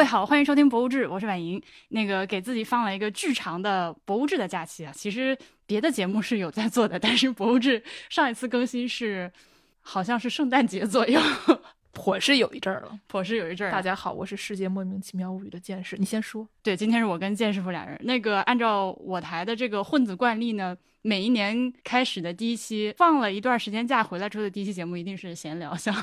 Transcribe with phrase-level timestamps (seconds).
[0.00, 1.62] 各位好，欢迎收听《博物志》，我是婉莹。
[1.90, 9.30] 那个给自己放了一个巨长的《博物志》的假期啊，其实别的节目是有在做的，但是《博物志》上一次更新是
[9.82, 11.20] 好像是圣诞节左右，
[11.92, 12.98] 颇是有一阵儿了。
[13.06, 13.70] 颇是有一阵儿。
[13.70, 16.46] 大家好，我是世界莫名其妙物语的剑士，你先说。
[16.62, 17.98] 对，今天是我跟剑师傅俩人。
[18.04, 25.94] 那个按照我台的这个混子惯例呢，每一年开始的第一期放了一段时间假回来之后的第一期节目一定是闲聊向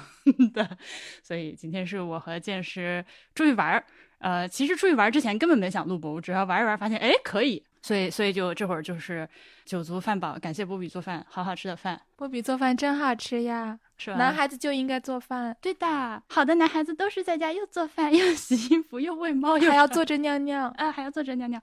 [0.53, 0.77] 的，
[1.23, 3.83] 所以今天是我和剑师出去玩儿。
[4.19, 9.29] 呃，其实出去玩儿之前根本没想录播，只要玩一玩发现哎可以，所以所以就这会儿就是
[9.63, 12.01] 酒足饭饱，感谢波比做饭，好好吃的饭。
[12.15, 20.71] 波比做饭真好吃呀，是吧男孩子就应该做饭，对的，好的男孩子都是在家又做饭又洗衣服又喂猫又还要坐着尿尿。
[20.77, 21.59] 啊，还要坐着尿尿。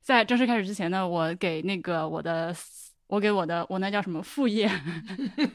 [0.00, 2.54] 在正式开始之前呢，我给那个我的，
[3.12, 4.70] 我给我的我那叫什么副业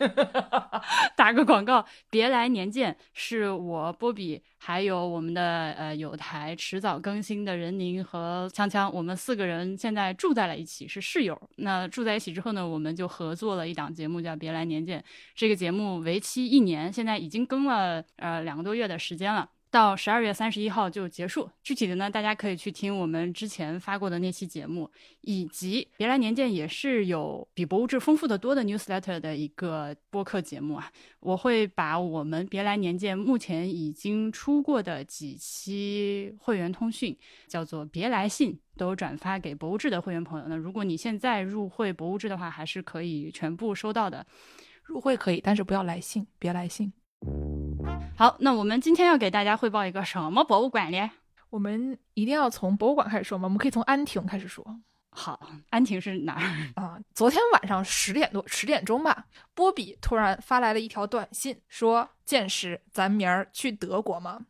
[1.18, 1.84] 打个广告。
[2.08, 11.36] 别来年见是我波比，还有我们的呃有台迟早更新的任宁和锵锵，我们四个人现在住在了一起，是室友。
[11.56, 15.00] 那住在一起之后呢，我们就合作了一档节目，叫《别来年见》。
[15.34, 19.50] 这个节目为期一年，现在已经更了呃两个多月的时间了。
[19.70, 21.50] 到十二月三十一号就结束。
[21.62, 24.90] 具体的呢，大家可以去听我们之前发过的那期节目，
[25.22, 30.92] 以及《别来年见》也是有比博物志丰富的多的 newsletter 的一个播客节目啊。
[31.20, 40.56] 我会把我们《别来年见》目前已经出过的几期会员通讯，叫做“别来信”，都转发给博物志的会员朋友那。
[40.56, 44.26] 如果你现在入会博物志的话，还是可以全部收到的。
[44.84, 46.94] 入会可以，但是不要来信，别来信。
[48.16, 51.12] 好，那我们今天要给大家汇报一个什么博物馆呢？
[51.50, 53.46] 我们一定要从博物馆开始说吗？
[53.46, 54.66] 我们可以从安亭开始说
[55.12, 56.82] 好，安亭是哪儿？
[56.82, 57.00] 啊。
[57.14, 64.42] 昨天晚上十点多，十点钟吧，波比突然发来了一条短信，说：“剑师，咱明儿去德国吗？”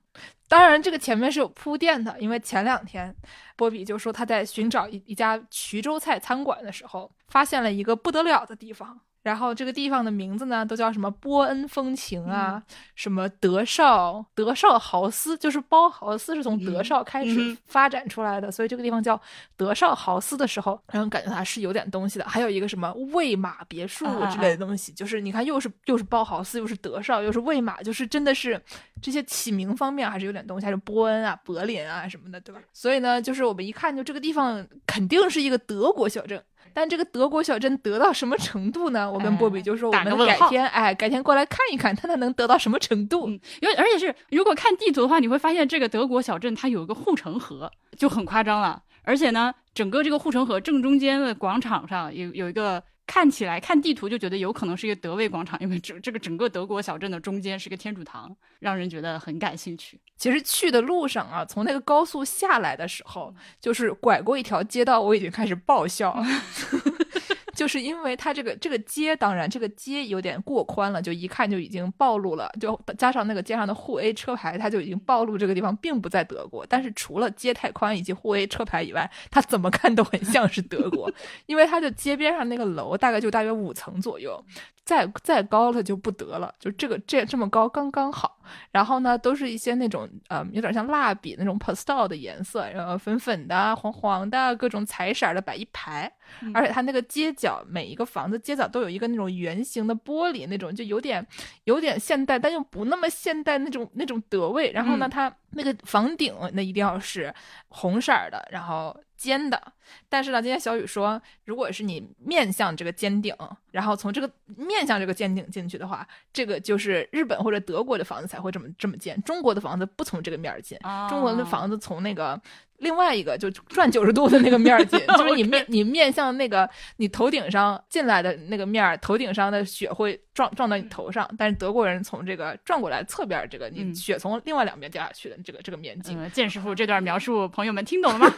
[0.49, 3.13] 当然，这个前面是有铺垫的，因为前两天
[3.55, 9.01] 波比就说他在寻找一一家衢州菜餐馆的时候，发现了一个不得了的地方。
[9.27, 12.63] 然后这个地方的名字呢，都叫什么波恩风情啊，
[12.95, 19.19] 什么德绍德绍豪斯，就是包豪斯是从德绍开始嗯发展出来的，所以这个地方叫
[19.57, 22.25] 德绍豪斯的时候，然后感觉它是有点东西的。
[22.25, 28.57] 还有一个什么魏玛别墅之类的东西，就是你看又是又是包豪斯，又是德绍，又是魏玛，就是真的是
[29.01, 32.61] 这些起名方面还是有点东西，还是波恩啊、柏林啊什么的，对吧？
[32.71, 36.41] 所以呢，就是我们一看就这个地方肯定是一个德国小镇。
[36.77, 39.11] 但这个德国小镇得到什么程度呢？
[39.11, 43.27] 我跟波比就说，我们改天哎，改天过来看一看，看它能得到什么程度。
[43.27, 48.79] 嗯，因为而且是如果看地图的话，你会发现这个德国小镇它有一个护城河，就很夸张了。
[49.01, 52.83] 而且呢，整个这个护城河正中间的广场上有有一个。
[53.07, 59.99] 看起来看地图就觉得有可能是一个德卫广场，因为这这个整个德国小镇的中间是个天主堂，让人觉得很感兴趣。
[60.17, 66.25] 其实去的路上啊，从那个高速下来的时候，就是拐过一条街道，我已经开始爆笑了。
[67.57, 76.63] 就是因为它这个这个街，当然这个街有点过宽了，就一看就已经暴露了，就加上那个街上的沪 A 车牌，它就已经暴露这个地方并不在德国。
[76.69, 81.11] 但是除了街太宽以及沪 A 车牌以外，它怎么看都很像是德国，
[81.47, 84.39] 因为它的街边上那个楼大概就大约五层左右，
[84.87, 88.37] 再再高了就不得了，就这个这这么高刚刚好。
[88.71, 96.09] 然后呢，都是一些那种呃，有点像蜡笔那种 pastel 的颜色，然后粉粉的、黄黄的，各种彩色的摆一排。
[96.41, 101.25] 嗯而且它那个街角每一个房子街角都有一个那种圆形的玻璃，那种就有点
[101.65, 104.71] 有点现代，但又不那么现代那种那种德味。
[104.71, 107.33] 然后呢，嗯它那个房顶那一定要是
[107.67, 109.61] 红色儿的，然后尖的。
[110.07, 113.33] 但是呢，今天小雨说，如果是你面向这个尖顶，
[113.71, 120.77] 然后从这个面向这个尖顶进去的话，这个就是日本或者德国的房子才会这么这么尖，中国的房子不从这个面儿进，
[121.09, 122.39] 中国的房子从那个
[122.79, 136.13] 另外一个就转九十度的那个面儿进， 就是你面你面向那个你头顶上进来的那个面儿，头顶上的雪会撞撞到你头上，但是德国人从这个转过来侧边儿这个，你嗯雪从另外两边掉下去的这个这个面积。
[136.15, 138.33] 嗯，剑师傅这段描述，朋友们听懂了吗？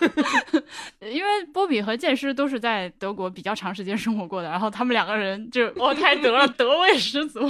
[1.01, 7.41] 因为波比和剑师都是在德国比较长时间生活过的，然后他们两个人就我太德了，德味十足。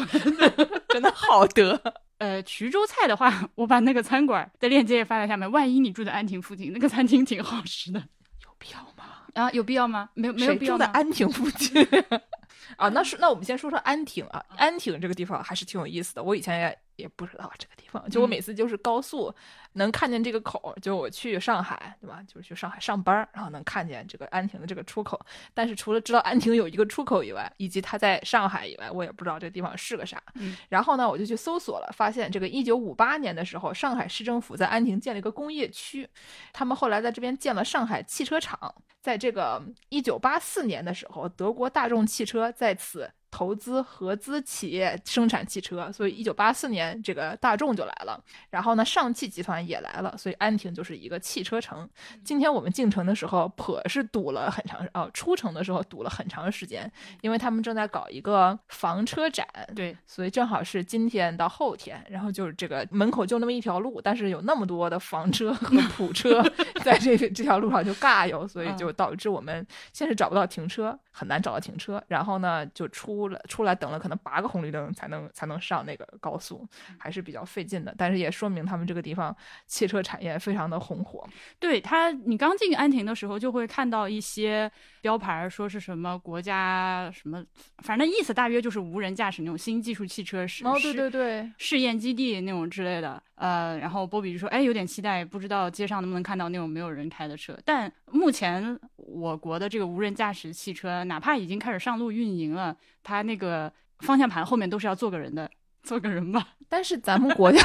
[0.89, 1.79] 真的好德。
[2.19, 5.49] 呃，衢州菜的话，我把那个餐馆的链接也发在下面。
[5.51, 7.99] 万一你住在安亭附近，那个餐厅挺好吃的
[8.43, 9.05] 有必要吗？
[9.33, 10.09] 啊，有必要吗？
[10.13, 10.85] 没有，没有必要住在？
[10.87, 11.85] 安亭附近
[12.77, 12.89] 啊？
[12.89, 16.21] 那是那我们先说说安亭啊，安亭这个地方还是挺有意思的。
[16.21, 18.07] 我以前也也不知道这个地方。
[18.09, 19.33] 就我每次就是高速
[19.73, 22.21] 能看见这个口，就我去上海，对吧？
[22.27, 25.19] 就是去上海上班，然后能看见这个安亭的这个出口。
[25.53, 30.21] 但是除了知道安亭有一个出口以外，以及它在上海以外，我也不知道这个地方是个啥。
[30.67, 36.07] 然后呢，我就去搜索了，发现这个一九五八年的时候，上海市政府在安亭建了一个工业区，
[36.51, 38.75] 他们后来在这边建了上海汽车厂。
[39.01, 43.09] 在这个一九八四年的时候，德国大众汽车在此。
[43.39, 51.89] 投资合资企业生产汽车，所以一九八四年这个大众就来了，然后呢，上汽集团也来了，所以安亭就是一个汽车城。
[52.21, 56.91] 今天我们进城的时候，颇是堵了很长，哦，出城的时候堵了很长时间，
[57.21, 66.43] 因为他们正在搞一个房车展，对，所以正好是今天到后天，然后就是这个门口就那么一条路，但是有那么多的房车和普车
[66.83, 73.28] 在这这条路上就尬游，所以就导致我们先是找不到停车，很难找到停车，然后呢就出。
[73.29, 76.67] 出来出来等了可能八个红绿灯才能才能上那个高速，
[76.97, 77.93] 还是比较费劲的。
[77.97, 79.35] 但是也说明他们这个地方
[79.67, 81.27] 汽车产业非常的红火。
[81.59, 84.71] 对他，你刚进安亭的时候就会看到一些
[85.01, 87.43] 标牌，说是什么国家什么，
[87.83, 93.21] 反正意思大约就是无人驾驶那种新技术汽车试哦，对对对，试验基地那种之类的。
[93.35, 97.57] 呃，然后波比就说，哎，有点期待，不知道街上能不能看到那种没有人开的车。
[97.63, 102.75] 但目前我国的这个无人驾驶汽车，哪怕已经开始上路运营了。
[103.03, 105.49] 它那个方向盘后面都是要坐个人的，
[105.83, 106.49] 坐个人吧。
[106.69, 107.59] 但是咱们国家，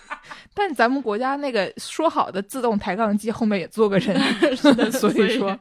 [0.52, 4.20] 但咱们国家那个说好的自动抬杠机后面也坐个人，
[4.92, 5.58] 所以说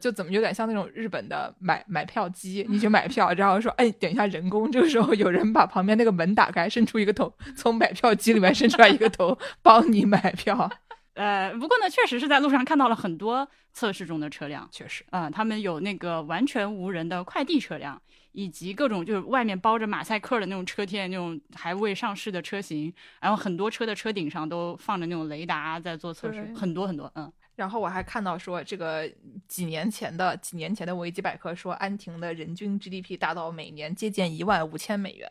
[0.00, 10.68] 就怎么有点像那种日本的买买票机，你去买票，然后说哎等一下人工，这个时候有人把旁边那个门打开，伸出一个头，从买票机里面伸出来一个头，帮你买票。
[11.14, 18.00] 呃，不过呢，确实是在路上看到了很多测试中的车辆，确实，啊，他们有那个完全无人的快递车辆。
[18.36, 27.32] 以及各种就是外面包着马赛克的那种车贴，那种还未上市的车型，然后很多车的车顶上都放着那种雷达在做测试，很多很多，嗯。
[27.54, 29.08] 然后我还看到说，这个
[29.46, 35.30] 几年前的几年前的维基百科说，安亭的人均 GDP 达到每年接近一万五千美元，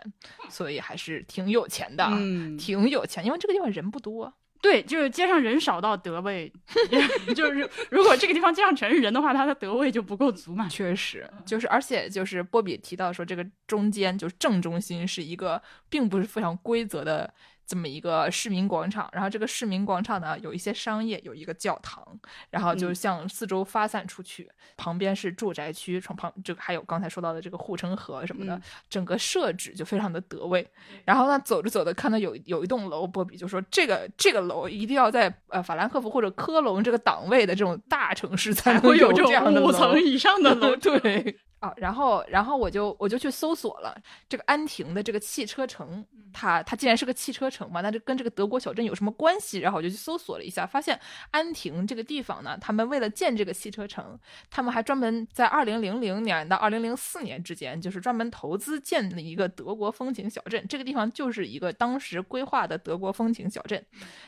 [0.49, 4.33] 所以还是挺有钱的，嗯，挺有钱，因为这个地方人不多。
[4.63, 6.49] 对，就是街上人少到德位，
[7.35, 10.69] 就是如果这个地方街上全是人的话，它的德位就不够足嘛。
[10.69, 17.33] 确实，就是而且就是波比提到说，这个中间就是正中心是一个并不是非常规则的。
[17.65, 22.05] 这么一个市民广场，然后这个市民广场呢，有一些商业，有一个教堂，
[22.49, 30.67] 然后就向四周发散出去，旁边是住宅区，从旁这个还有刚才说到的这个护城河什么的，整个设置就非常的得位。
[31.05, 41.37] 然后呢，走着走着看到有有一栋楼，波比就说这个这个楼一定要在呃法兰克福或者科隆这个档位的这种大城市才会有这样的五层以上的楼， 对。
[41.63, 49.59] 啊，然后，然后我就我就去搜索了这个安亭的这个汽车城，它它既然是个汽车城嘛，那这跟这个德国小镇有什么关系？
[49.59, 50.99] 然后我就去搜索了一下，发现
[51.31, 54.19] 安亭这个地方呢，他们为了建这个汽车城，
[54.49, 60.65] 他们还专门在二零零零年到二零零四年之间，就是专门投资建了一个德国风情小镇。
[60.67, 63.81] 这个地方就是一个当时规划的德国风情小镇，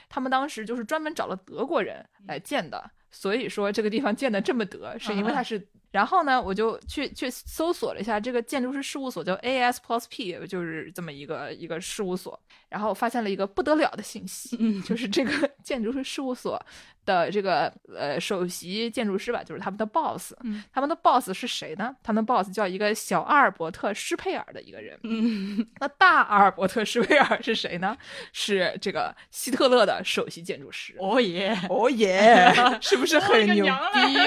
[0.07, 5.67] 他们当时就是专门找了德国人来建的，所以说这个地方建的这么德，是因为它是。
[5.95, 12.37] 然后呢，我就去去搜索了一下这个建筑师事务所，叫 A S Plus P，就是这么一个一个事务所。
[12.67, 16.61] 然后发现了一个不得了的信息，就是这个 建筑师事务所
[17.05, 20.33] 的这个呃首席建筑师吧，就是他们的 boss。
[20.73, 21.95] 他们的 boss 是谁呢？
[22.03, 24.99] 他们的 boss 叫一个小阿尔伯特施佩尔的一个人。
[25.79, 27.95] 那大阿尔伯特施佩尔是谁呢？
[28.33, 30.93] 是这个希特勒的首席建筑师。
[30.99, 33.63] 哦耶， 哦耶，是不是很牛
[33.93, 34.17] 逼？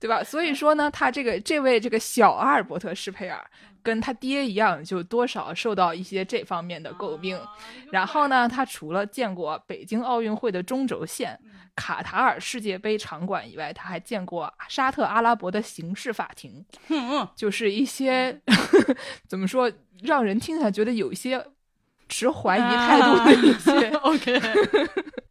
[0.00, 0.24] 对吧？
[0.24, 3.44] 所以说呢，他这个这位这个小阿尔伯特施佩尔
[3.82, 7.38] 跟他爹一样，就多少受到一些这方面的诟病。
[7.92, 11.38] 然后呢，他除了见过北京奥运会的中轴线、
[11.76, 16.64] 卡塔尔世界杯场馆以外，他还见过沙特阿拉伯的刑事法庭，
[17.36, 18.40] 就是一些
[19.28, 19.70] 怎么说，
[20.02, 21.44] 让人听起来觉得有一些。
[22.10, 24.40] 持怀疑态度的一些， OK，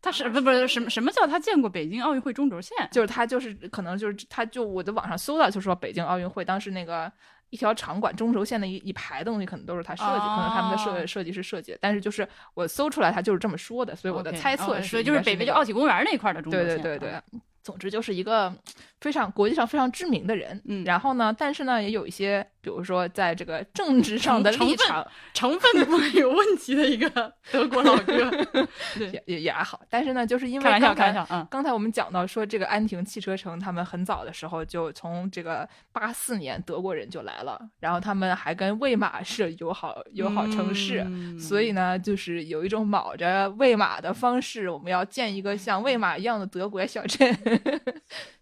[0.01, 2.75] 他是不不是什么什么叫他见过北京奥运会中轴线？
[2.91, 7.11] 就是他就是可能就是他就我在网上搜到，就说北京奥运会当时那个
[7.49, 11.77] 一条场馆中轴线的一一排东西，可能都是他设计，可能他们的设设计师设计的。
[11.81, 16.67] 但是就是我搜出来，他就是这么说的，所以我的猜测是，就是北京就奥体公园那块的中轴线。
[16.67, 17.21] 对对对对，
[17.61, 18.53] 总之就是一个
[19.01, 20.61] 非常国际上非常知名的人。
[20.65, 25.71] 嗯然后呢，但是呢，也有一些，比如说在这个政治上的立场，成分
[26.13, 27.09] 有问题的一个
[27.51, 28.29] 德国老哥。
[28.99, 29.81] 也也也还好。
[29.89, 47.37] 但是呢，就是因为开玩笑，刚才开玩笑，嗯，刚才我们讲到说，这个安亭汽车城，他们很早的时候就从这个八四年德国人就来了，然后他们还跟魏玛是友好友好城市，嗯所以呢，就是有一种卯着魏玛的方式，我们要建一个像魏玛一样的德国小镇。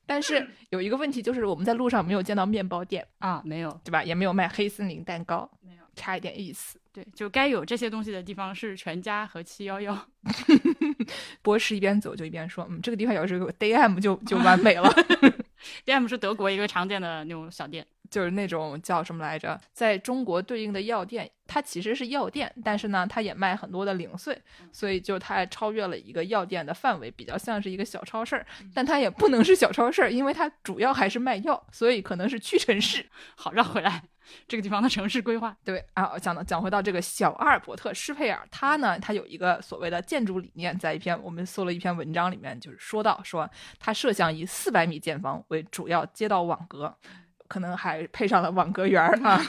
[0.08, 4.04] 但是有一个问题，就是我们在路上没有见到面包店，啊，没有，对吧？
[4.04, 6.80] 也没有卖黑森林蛋糕，没有，差一点意思。
[6.92, 9.96] 对，就该有这些东西的地方是全家和七幺幺。
[11.44, 14.90] 博士一边走就一边说：“嗯，这个地方要是有个 DM 就就完美了。”
[15.86, 17.86] DM 是德国一个常见的那种小店。
[18.10, 24.40] 就是那种叫什么来着，在中国对应的药店，它其实是药店，但是呢，它也卖很多的零碎，
[24.72, 33.06] 所以就它超越了一个药店的范围，比较像是一个小超市儿，但它也不能是小超市儿，因为它主要还是卖药，所以可能是屈臣氏。
[33.36, 34.04] 好，绕回来，
[34.48, 35.56] 这个地方的城市规划。
[35.64, 43.50] 对啊，讲到讲回到这个小阿尔伯特施佩尔，他呢，他有一个所谓的建筑理念，在一篇我们搜了一篇文章里面，就是说到说
[43.80, 46.96] 他设想以四百米建方为主要街道网格，
[47.48, 49.42] 可能还配上了网格员儿啊。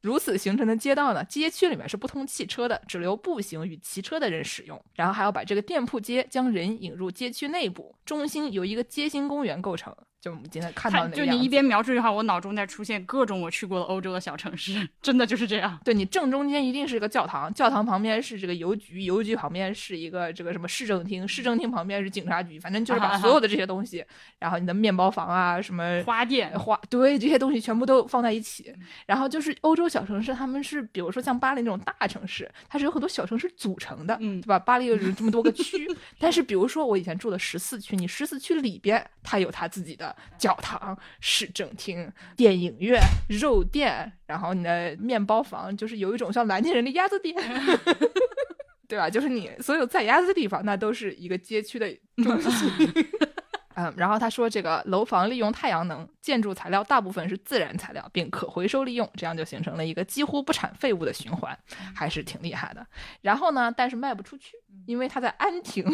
[0.00, 4.80] 如此形成的街道呢，街区里面是不通汽车的，只留步行与骑车的人使用。
[4.94, 11.16] 然后还要把这个店铺街将人引入街区内部，中心由一个街心公园构成，就我们今天看到的那个。
[11.16, 15.78] 就你一边描述的话，我脑中在出现各种我去过的欧洲的小城市，真的就是这样。
[15.84, 24.04] 对你正中间一定是一个教堂，教堂旁边是这个邮局，邮局旁边是一个这个什么市政厅，市政厅旁边是警察局，反正就是把所有的这些东西，
[24.40, 28.74] 然后你的面包房啊，什么花店，花，对这些东西全部都放在一起。
[29.06, 34.58] 然后就是欧洲小城市，他们是比如说像巴黎那种大城市，它是有很多小城市组成的，嗯对吧？
[34.58, 40.07] 巴黎有这么多个区， 但是比如说我以前住的十四区，你十四区里边它有它自己的
[40.38, 47.36] 教堂、市政厅、电影院、肉店，然后你的面包房，就是有一种像南京人的鸭子店。
[48.88, 49.10] 对吧？
[49.10, 51.86] 就是你所有在鸭子的地方，那都是一个街区的
[52.16, 52.70] 中心。
[53.80, 61.56] 嗯，然后他说，这个楼房利用太阳能，建筑材料大部分是自然材料，并可回收利用，这样就形成了一个几乎不产废物的循环，
[61.94, 62.84] 还是挺厉害的。
[63.20, 65.84] 然后呢，但是卖不出去，因为它在安亭。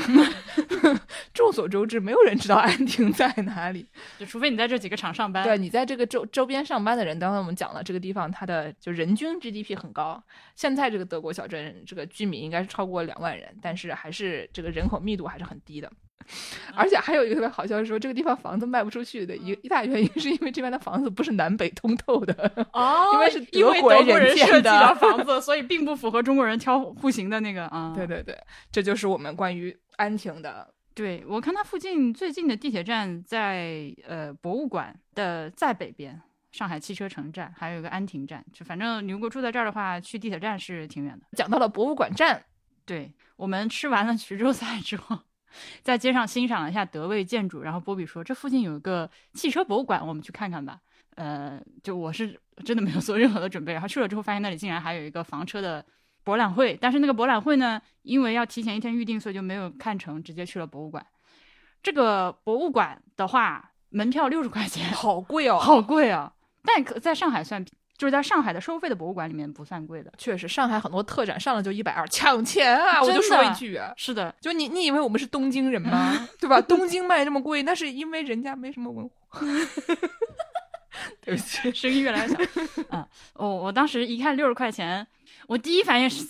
[1.34, 3.86] 众所周知，没有人知道安亭在哪里。
[4.18, 5.44] 就除非你在这几个厂上班。
[5.44, 10.22] 对你在这个周周边上班的人，刚才我们讲了，这个地方它的就人均 GDP 很高。
[10.54, 15.92] 现在这个德国小镇这个居民应该是超过两万人，但是还是这个人口密度还是很低的。
[16.74, 22.68] 而且还有一个特别好笑说，这个地方房子卖不出去的一一大原因，是因为这边的房子不是南北通透的。
[22.72, 27.92] 哦，因为是因为德国人设计的的房子，所以并不符合中国人挑户型的那个啊。
[27.94, 28.36] 对对对，
[28.72, 30.72] 这就是我们关于安亭的。
[30.94, 38.44] 对，我看它附近最近的地铁站在呃博物馆的再北边，上海汽车城站，还有一个安亭站。
[38.52, 41.26] 就反正你如果住在这儿的话，去地铁站是挺远的。
[41.36, 42.44] 讲到了博物馆站，
[42.84, 45.18] 对我们吃完了徐州菜之后，
[45.82, 50.78] 在街上欣赏了一下德味建筑，然后波比说这附近有一个汽车博物馆，我们去看看吧。
[51.16, 55.84] 呃，就我是真的没有做任何的准备，然后去了之后发现那里竟然还有一个房车的
[56.24, 61.06] 博览会，但是那个博览会呢，因为要提前一天预定，所以就没有看成，直接去了博物馆。
[61.82, 66.32] 这个博物馆的话，门票六十块钱，好贵哦，好贵啊！
[66.64, 67.64] 但可在上海算，
[67.96, 70.12] 就是在上海的收费的博物馆里面不算贵的。
[70.18, 73.00] 确实，上海很多特展上了就一百二，抢钱啊！
[73.00, 76.28] 我就说一句啊，是的，就你你以为我们是东京人吗？
[76.40, 76.60] 对吧？
[76.60, 79.40] 东京卖这么贵，那是因为人家没什么文化。
[81.20, 82.38] 对不起，声音越来越小。
[82.90, 85.04] 嗯，我我当时一看六十块钱，
[85.48, 86.24] 我第一反应是，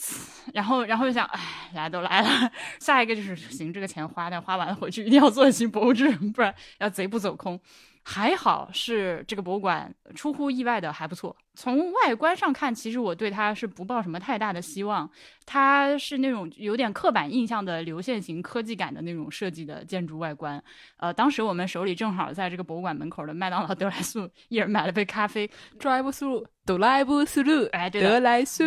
[0.55, 1.41] 然后然后就想，哎，
[1.75, 7.61] 来都来了，下一个就是行，这个钱花，但花完了回去一定要做一期博物志，不然要贼不走空。
[8.07, 11.35] 还好是这个博物馆出乎意外的还不错。
[11.55, 15.09] 从外观上看，其实我对它是不抱什么太大的希望。
[15.47, 20.63] 它是那种有点刻板印象的流线型科技感的那种设计的建筑外观。
[20.99, 25.51] 呃，当时我们手里正好在这个博物馆门口的麦当劳德莱素，一人买了杯咖啡。
[25.79, 28.65] drive through，哆来不斯路，哎，对的，德莱素，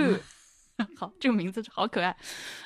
[0.98, 2.16] 好，这个名字好可爱。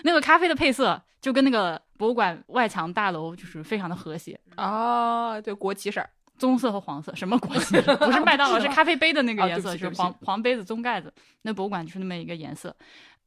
[0.03, 6.09] 那个咖啡的配色就跟那个博物馆外墙大楼就是非常的和谐，啊，对，国旗色儿，
[6.41, 7.79] 棕色和黄色，什么关系？
[8.01, 11.13] 不是麦当劳，是咖啡杯的那个哦颜色，就是黄黄杯子棕盖子。
[11.43, 12.75] 那博物馆就是那么一个颜色。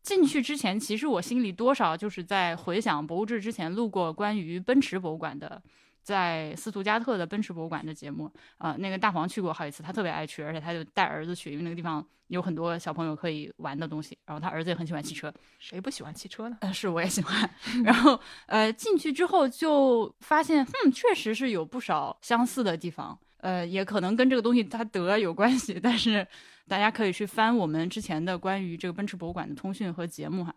[0.02, 5.62] 进去之前，其实我心里多少就是在回想博物志之前录过关于奔驰博物馆的
[6.04, 16.58] 在斯图加特的奔驰博物馆的节目，啊，那个大黄去过好几次，他特别爱去，而且他就带儿子去，因为那个地方有很多小朋友可以玩的东西，然后他儿子也很喜欢汽车，谁不喜欢汽车呢？
[16.60, 17.48] 呃，是我也喜欢。
[17.82, 26.26] 然后呃，进去之后就发现，嗯，确实是有不少相似的地方，呃，也可能跟这个东西它得有关系，但是
[26.68, 30.54] 大家可以去翻我们之前的关于这个奔驰博物馆的通讯和节目哈。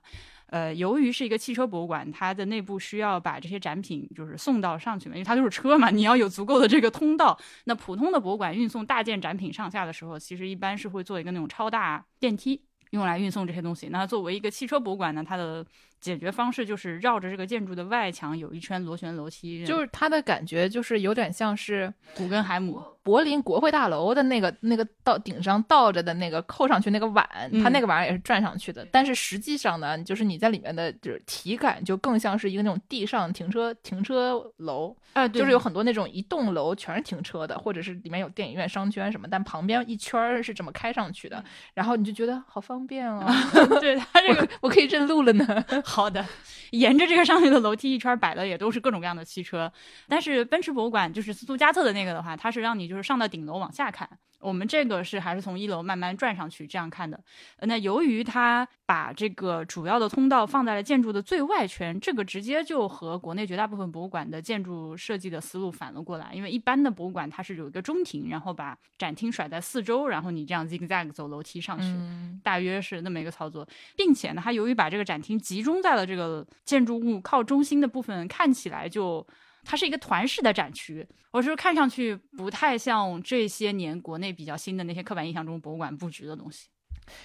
[0.47, 7.37] 呃，由于是一个汽车博物馆，它的内部需要把这些展品就是送到上去嘛，因为它都是车嘛，你要有足够的这个通道。
[7.65, 12.61] 那普通的博物馆运送大件展品上下的时候，其实一般是会做一个那种超大电梯，
[12.91, 13.89] 用来运送这些东西。
[13.89, 15.65] 那作为一个汽车博物馆呢，它的
[15.99, 22.81] 解决方式就是绕着这个建筑的外墙有一圈螺旋楼梯，就是它的感觉就是有点像是古根海姆。
[23.07, 27.25] 柏林国会大楼的那个那个到顶上倒着的那个扣上去那个碗，
[27.63, 28.85] 它那个碗也是转上去的。
[28.91, 41.41] 但是实际上呢，就是你在里面的就是体感就更像是一个那种地上停车停车楼啊，就是有很多那种一栋楼全是停车的，或者是里面有电影院、商圈什么，但旁边一圈是这么开上去的，
[41.75, 43.25] 然后你就觉得好方便哦。
[43.79, 45.45] 对它这个我可以认路了呢。
[45.87, 46.25] 好的，
[46.71, 49.71] 沿着这个上面的楼梯一圈摆的也都是各种各样的汽车，
[50.09, 52.97] 但是奔驰博物馆就是斯图加特的那个的话，它是让你就。
[52.97, 57.19] 就是上到顶楼往下看，我们这个是还是从一楼慢慢转上去这样看的。
[57.61, 66.31] 那由于它把这个主要的通道放在了建筑的最外圈，这个直接就和国内绝大部分博物馆的建筑设计的思路反了过来。
[66.33, 71.95] 因为一般的博物馆它是有一个中庭，然后把展厅甩在四周，然后你这样 zigzag 走楼梯上去，
[72.43, 73.67] 大约是那么一个操作。
[73.95, 79.25] 并且呢，它由于把这个展厅集中在了这个建筑物靠中心的部分，看起来就。
[79.67, 86.69] 它是一个团式的展区，我是看上去不太像这些年国内比较新的那些刻板印象中博物馆布局的东西。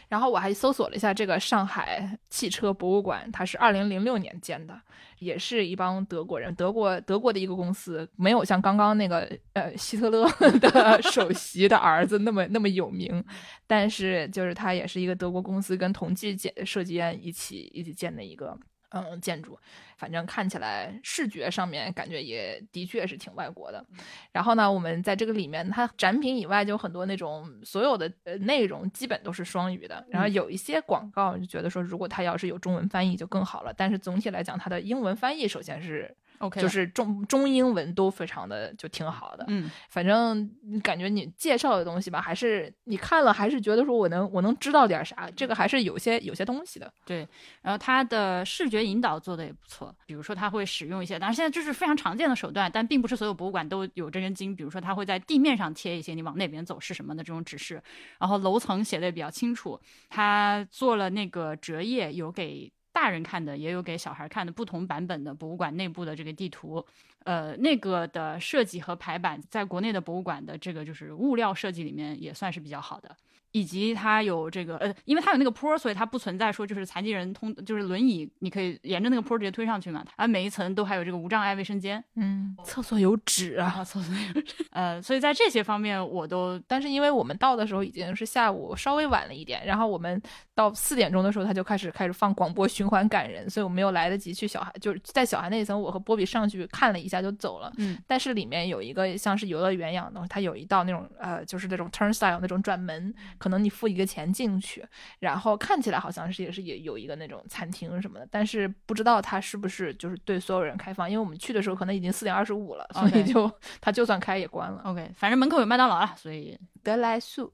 [0.09, 4.81] 然后我还搜索了一下这个上海汽车博物馆，它是二零零六年建的，
[5.19, 10.29] 也是一帮德国人，德国德国的一个公司，没有像刚刚那个呃希特勒
[10.61, 13.25] 的首席的儿子那么那么有名，
[13.67, 18.57] 但是就是它也是一个德国公司跟同济建设计院一起一起建的一个。
[18.93, 19.59] 嗯，建筑，
[19.97, 23.85] 反正看起来视觉上面感觉也的确是挺外国的。
[24.33, 30.05] 然后呢，我们在这个里面，它展品以外就很多那种所有的呃内容基本都是双语的。
[30.09, 33.75] 然后有一些广告就觉得说，如果它要是有中文翻译就更好了。
[33.77, 36.17] 但是总体来讲，它的英文翻译首先是。
[36.43, 40.51] OK，就是中中英文都非常的就挺好的，嗯，反正
[40.83, 46.93] 感觉你介绍的东西吧，还是你看了还是觉得说我能我能知道点啥，这个还是有些有些东西的。
[47.07, 47.27] 对，
[47.63, 54.55] 然后它的视觉引导做的也不错，比如说它会使用一些，当然现在这是非常常见的手段，但并不是所有博物馆都有这根筋。
[54.57, 57.81] 比如说它会在地面上贴一些你往那边走是什么的这种指示，
[58.19, 59.81] 然后楼层写的也比较清楚。
[60.09, 62.73] 它做了那个折页，有给。
[62.93, 66.85] 大人看的也有给小孩看的不同版本的博物馆内部的这个地图，
[67.25, 73.17] 呃，那个的设计和排版，在国内的博物馆的这个就是物料设计里面也算是比较好的。
[73.53, 80.05] 以及它有这个呃，因为它有那个坡，所以它不存在说就是残疾人通就是轮椅，你可以沿着那个坡直接推上去嘛。
[80.17, 84.57] 它每一层都还有这个无障碍卫生间，嗯，厕所有纸啊，厕所有纸。
[84.71, 90.21] 呃，所以在这些方面我都，但是因为我们到的时候已经是下午稍微晚了一点，然后我们
[90.55, 97.71] 到四点钟的时候他就开始开始放广播循环感人，所以我没有来得及去小孩就是在小孩那一层，我和波比上去看了一下就走了。
[97.77, 103.15] 嗯，但是里面有一个像是游乐园一样的，它有一道那种呃就是那种 turnstile 那种转门。
[103.43, 104.87] 可能你付一个钱进去，
[105.19, 113.51] 然后看起来好像是也是也有一个那种餐厅什么的，但是不知道它是不是就是对所有人开放，因为我们去的时候可能已经四点二十五了，所以就
[113.81, 114.81] 它就算开也关了。
[114.85, 117.53] OK，反正门口有麦当劳了，所以得来速。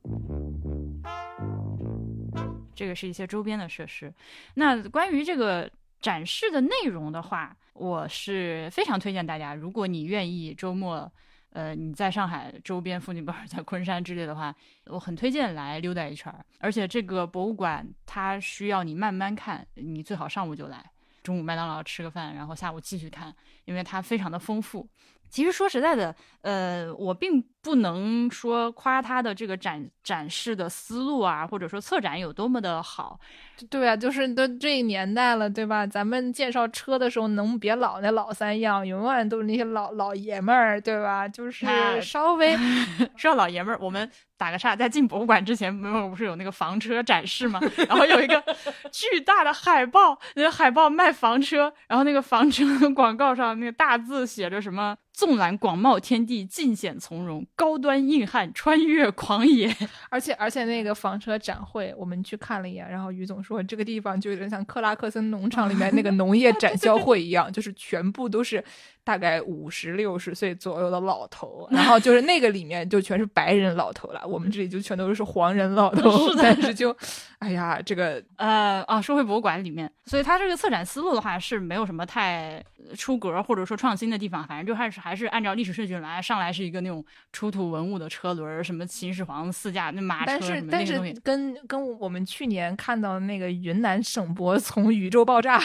[2.75, 4.13] 这个是一些周边的设施。
[4.57, 5.71] 那关于这个
[6.03, 11.11] 展示的内容的话，我是非常推荐大家，如果你愿意周末。
[11.51, 14.55] 呃，你在上海周边附近，不是在昆山之类的话，
[14.87, 16.45] 我很推荐来溜达一圈儿。
[16.61, 20.91] 而且这个博物馆它需要你慢慢看，你最好上午就来，
[21.23, 23.35] 中午麦当劳吃个饭，然后下午继续看，
[23.65, 24.89] 因为它非常的丰富。
[25.31, 33.21] 其实说实在的，呃，我并不能说夸他的这个展展示的思路啊，或者说策展有多么的好。
[33.69, 35.87] 对啊，就是都这年代了，对吧？
[35.87, 41.29] 咱们介绍车的时候，能别老那老三样，永远都是那些老老爷们儿，对吧？
[41.29, 41.67] 就是
[42.01, 42.57] 稍微
[43.19, 47.61] 说老爷们儿，我们打个岔，在进博物馆之前，没有不是有那个房车展示吗？
[47.87, 48.43] 然后有一个
[48.91, 54.97] 巨大的海报，那个海报卖房车，然后那个房车广告上那个大字写着什么？
[55.13, 59.69] 纵览广袤天地，尽显从容，高端硬汉穿越狂野。
[60.09, 68.63] 而且而且那个房车展会，我们去看了一眼，然后于总说这个地方就有点像克拉克森农场里面那个 农业展销会一样，就是全部都是
[69.09, 76.95] 大概五十六十岁左右的老头，然后就是那个里面就全是白人老头了，我们这里就全都是黄人老头，是但是就，
[77.39, 82.63] 哎呀，这个呃啊，社会博物馆里面，所以它这个策展思路的话是没有什么太
[82.95, 90.99] 出格或者说创新的地方，反正就还是还是按照历史顺序来，上来是一个那种出土文物的车轮，什么秦始皇四驾那马车但是。
[91.23, 95.59] 跟跟我们去年看到的那个云南省博从宇宙爆炸。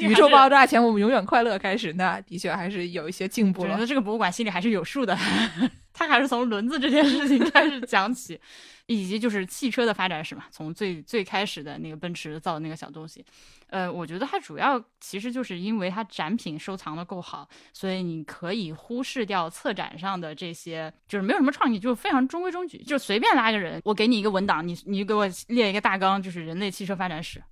[0.00, 3.74] 宇宙爆炸前，我们永远快乐开始，那的确还是有一些进步了。
[3.74, 5.16] 觉得这个博物馆心里还是有数的，
[5.92, 8.40] 他还是从轮子这件事情开始讲起，
[8.86, 13.24] 以及就是汽车的发展史嘛，从最最开始的那个奔驰造的那个小东西，
[13.68, 27.42] 呃，我觉得它主要其实就是因为它展品收藏的够好，所以你可以忽视掉策展上的这些，就是没有什么创意，就是非常中规中矩，就随便拉个人，我给你一个文档，你你给我列一个大纲，就是人类汽车发展史。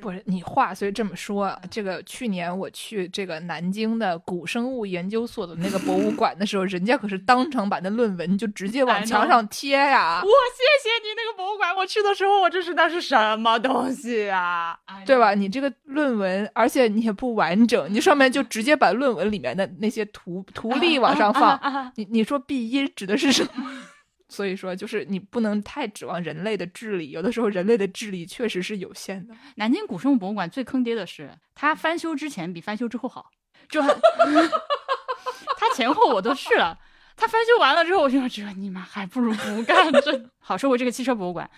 [0.00, 14.78] 不是你话虽这么说，这个去年我去这个南京的古生物研究所的那个博物馆的时候，人家可是当场把那论文就直接往墙上贴呀我，谢谢你那个博物馆，我去的时候我真是那是什么东西啊？
[15.04, 15.34] 对吧？
[15.34, 23.70] 你这个论文，而且你也不完整，你上面就直接把论文里面的那些图图例往上放，啊啊啊你你说 B 一指的是什么？
[24.28, 29.34] 所以说，就是你不能太指望人类的智力，有的时候人类的智力确实是有限的。
[29.56, 33.30] 南京古生物博物馆最坑爹的是，它翻修之前比翻修之后好，
[33.68, 33.94] 就它
[35.58, 36.78] 它 前后我都去了，
[37.16, 39.92] 它翻修完了之后，我就说这你妈还不如不干。
[39.92, 41.48] 这 好，说回这个汽车博物馆，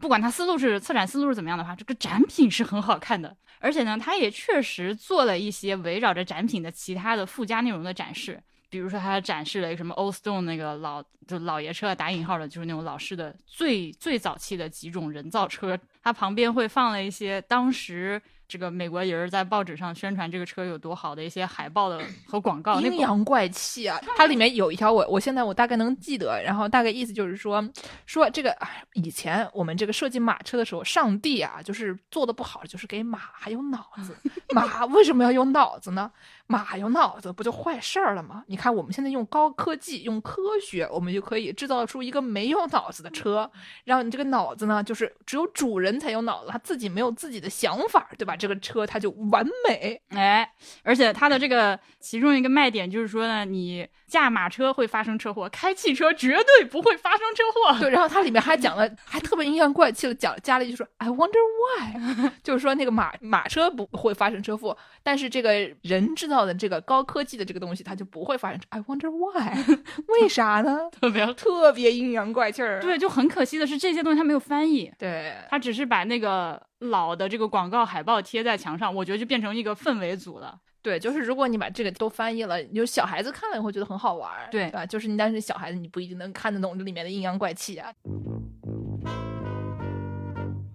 [0.00, 8.42] 不管它思路是策展思路是怎么样的话，这个展品是很好看的，而且呢，它也确实做了一些围绕着展品的其他的附加内容的展示。
[8.74, 22.80] 比如说，它展示了一个什么 Old Stone 那个老就老爷车打引号的，就是那种老式的最最早期的几种人造车，它旁边会放了一些当时这个美国人在报纸上宣传这个车有多好的一些海报的 和广告。
[22.80, 23.96] 阴阳怪气啊！
[24.16, 27.64] 它里面有一条我我现在我大概能记得，然后大概意思就是说
[28.06, 34.16] 说这个哎以前我们这个设计马车的时候，上帝啊就是做的不好，就是给马还有脑子。
[34.52, 36.10] 马为什么要有脑子呢？
[36.46, 38.44] 马有脑子不就坏事儿了吗？
[38.48, 43.50] 你看我们现在用高科技，用科学，我们就可以制造出一个没有脑子的车，
[43.84, 48.36] 让你这个脑子呢，就是只有主人才有脑子，他自己没有自己的想法，对吧？
[48.36, 50.00] 这个车它就完美。
[50.10, 50.48] 哎，
[50.82, 57.80] 而且它的这个其中一个卖点就是说呢，你驾马车会发生车祸，开汽车绝对不会发生车祸。
[57.80, 65.52] 对，然后它里面还讲了，还特别阴阳怪气的讲加了一句说，I wonder why， 就是说那个马马车不会发生车祸，但是这个
[65.82, 68.58] 人制造的这个高科技的这个东西，它就不会发生。
[68.70, 69.54] I wonder why，
[70.08, 70.88] 为啥呢？
[70.98, 72.80] 特别特别阴阳怪气儿。
[72.80, 80.58] 对，就很可惜的是这些东西它没有翻译，对，它只是把那个老的这个广告海报贴在墙上，我觉得就变成一个氛围组了。
[80.80, 84.84] 对，就是如果你把这个都翻译了，有小孩子看了也会觉得很好玩儿，对吧？
[84.84, 87.90] 就是你但是小孩子你不一定能看得懂这里面的阴阳怪气啊。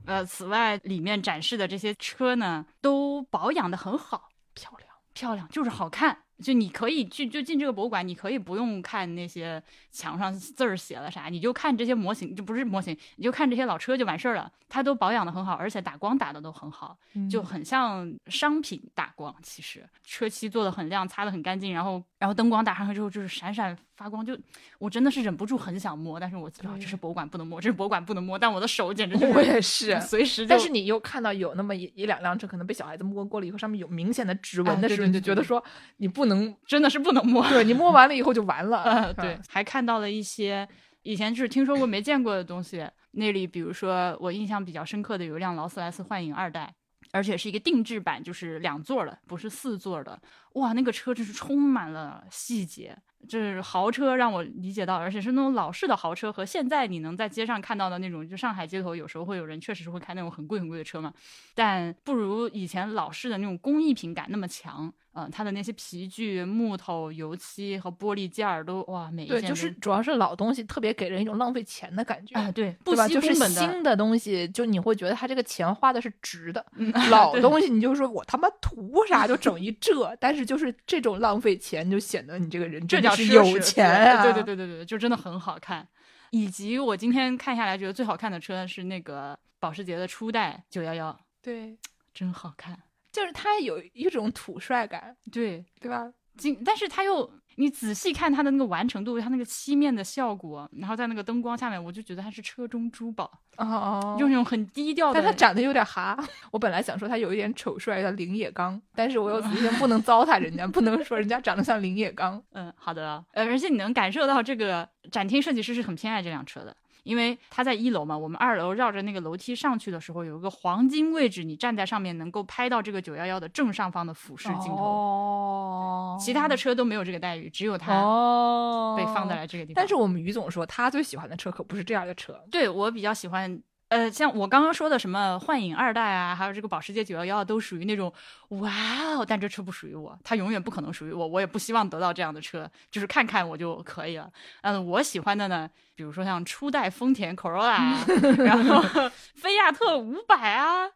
[0.08, 6.17] 呃，此外，里面展示的这些车呢，都保养的很好，漂亮，漂亮，就是好看。
[6.41, 14.50] 就你可以去，就进这个博物馆，你可以不用看那些墙上字儿写了啥，你就看这些模型，就不是模型，你就看这些老车就完事儿了。
[14.69, 16.98] 它都保养的很好，而且打光打的都很好，
[17.30, 19.36] 就很像商品打光。
[19.43, 24.38] 其实车漆做的很亮，擦的很干净，然后然后灯光打上去之后就是闪闪发光，就
[24.77, 29.99] 我真的是忍不住很想摸，但是我知道这是博物馆不能摸，这是博物馆不能摸，但我的手简直就我也是。
[29.99, 30.47] 随时。
[30.47, 35.62] 但是你又看到有那么一一两辆车，可能被小孩子摸过了以后，上面有明显的指纹啊的时候，你就觉得说
[35.97, 37.45] 你不能，真的是不能摸。
[37.49, 38.83] 对你摸完了以后就完了。
[38.88, 40.65] 呃，对，还看到了一些
[41.01, 42.88] 以前就是听说过没见过的东西。
[43.12, 46.73] 那里比如说我印象比较深刻的有一辆劳斯莱斯幻影二代，
[47.12, 50.17] 而且是一个定制版，就是两座的，不是四座的。
[50.53, 52.95] 哇，那个车真是充满了细节。
[53.27, 61.13] 这是豪车让我理解到，而且是那种老式的豪车，和现在你能在街上看到的那种，就上海街头有时候会有人确实是会开那种很贵很贵的车嘛，
[61.53, 64.91] 但不如以前老式的那种工艺品感那么强。
[65.13, 72.39] 嗯、它的那些皮具、木头、油漆和玻璃件儿都哇，每一对，件就是主要是老东西特别给人一种浪费钱的感觉。
[72.39, 73.05] 啊，对，不对吧？
[73.05, 76.65] 就是新的东西，就你会觉得它这个钱花的是值的。
[76.75, 84.24] 嗯 老东西你就说我他妈图啥就整一这，但是就是这种浪费钱，就显得你这个人这真的是叫奢侈有钱啊！
[84.24, 85.88] 对对对对对对，就真的很好看。
[86.32, 91.78] 以及我今天看下来觉得最好看的车是那个保时捷的初代九幺幺，对，
[92.13, 92.78] 真好看。
[93.12, 96.12] 就是它有一种土帅感，对，对吧？
[96.38, 103.26] 今但是它又你仔细看它的那个完成度，它那个漆面的效果，然后在那个灯光下面，我就觉得它是车中珠宝，
[103.58, 105.15] 哦哦用那种很低调的。
[105.15, 106.17] 但它长得有点哈，
[106.52, 109.41] 我本来想说它有一点丑帅叫林野刚，但是我又
[109.78, 112.41] 不能糟蹋人家，不能说人家长得像林野刚。
[112.54, 116.74] 嗯，好的，呃，而且你能感受到这个展厅设计师是很偏爱这辆车的。
[117.10, 124.84] 因为他在一楼嘛，我们二楼绕着那个楼梯上去的时候，有一个黄金位置，你站在上面能够拍到这个九幺幺的正上方的俯视镜头。
[124.84, 129.82] 哦，其他的车都没有这个待遇，只有它哦被放在了这个地方。
[129.82, 138.13] 但是我们于总说他最喜欢的车可不是这样的车，对我比较喜欢，呃，像我刚刚说的什么幻影二代啊，还有这个保时捷九幺幺，都属于那种
[138.49, 138.71] 哇
[139.17, 144.32] 哦，但这车不属于我，它永远不可能属于我，我也不希望得到这样的车，就是看看我就可以了。
[144.62, 148.06] 嗯，我喜欢的呢，比如说像初代丰田 Corolla，啊
[148.38, 150.88] 然后菲亚特五百啊，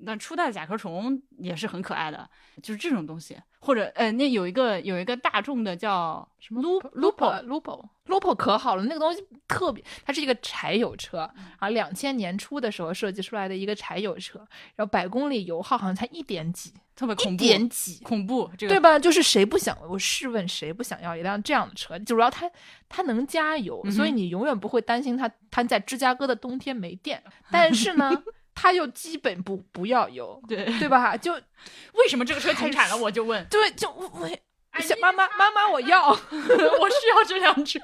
[0.00, 2.28] 那初代甲壳虫也是很可爱的，
[2.62, 3.38] 就是这种东西。
[3.64, 14.40] 或者呃，那有一个有一个大众的叫什么 Lupo Lupo Lupo 可好了，那个东西特别，它是一个柴油车，嗯啊，两千年初的时候设计出来的一个柴油车，
[14.74, 18.98] 然后百公里油耗好像才一点几，特别恐怖，一点几，恐怖，这个对吧？
[18.98, 19.78] 就是谁不想？
[19.88, 21.96] 我试问谁不想要一辆这样的车？
[22.00, 22.50] 主要它
[22.88, 27.22] 它能加油，嗯所以你永远不会担心它它在芝加哥的冬天没电。
[27.52, 28.10] 但是呢，
[28.54, 31.16] 它又基本不不要油，对，对吧？
[31.16, 32.96] 就为什么这个车停产了？
[32.96, 34.30] 我就问，对，就我我
[34.70, 36.10] 哎小妈妈妈妈我要。
[36.10, 37.80] 我需要这辆车。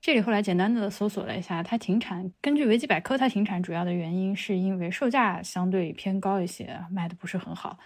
[0.00, 7.78] 这里后来简单的搜索了一下，它停产，根据维基百科，它停产主要的原因是因为售价相对偏高一些，卖的不是很好。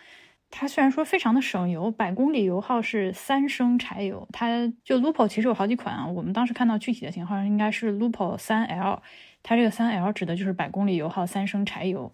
[0.57, 9.03] 它虽然说非常的省油，百公里油耗是三升柴油，它就 Lupo 其实有好几款啊，我们当时看到具体的型号应该是 Lupo 三 L，
[9.43, 12.13] 它这个三 L 指的就是百公里油耗三升柴油。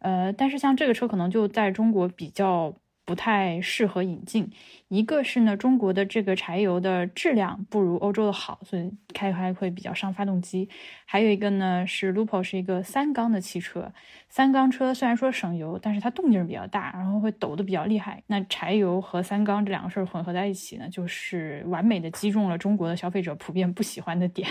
[0.00, 2.74] 呃，但是像这个车可能就在中国比较
[3.08, 4.50] 不太适合引进。
[4.88, 10.68] 一个是呢，中国的这个柴油的质量不如欧洲的好，所以开开会比较伤发动机。
[11.06, 13.90] 还有一个呢，是 Lupo 是一个三缸的汽车，
[14.28, 18.22] 三缸车虽然说省油，但是它动静比较大，然后会抖得比较厉害。
[18.26, 24.46] 那柴油和三缸这两个事儿混合在一起呢，就是完美的击中了中国的消费者普遍不喜欢的点。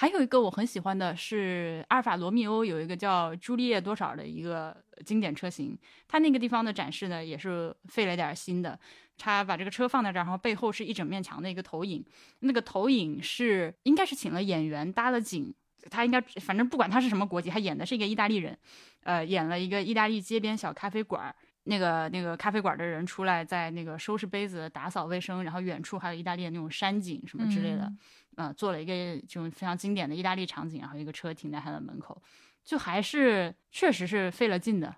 [0.00, 8.80] 还有一个我很喜欢的是阿尔法罗密欧有一个叫朱丽叶多少的一个经典车型，它那个地方的展示呢也是费了点心的。
[9.18, 12.02] 他把这个车放在这儿，然后背后是一整面墙的一个投影，
[12.38, 15.54] 那个投影是应该是请了演员搭了景，
[15.90, 18.56] 他应该反正不管他是什么国籍，他演的是一个意大利人，
[19.02, 21.36] 呃，演了一个意大利街边小咖啡馆儿。
[21.64, 27.92] 那个那个咖啡馆的人出来，在那个收拾杯子、打扫卫生，然后远处还有意大利那种山景什么之类的，
[28.40, 28.94] 呃，做了一个
[29.28, 32.22] 这种非常经典的意大利场景，然后一个车停在他的门口，
[32.64, 34.96] 就还是确实是费了劲的。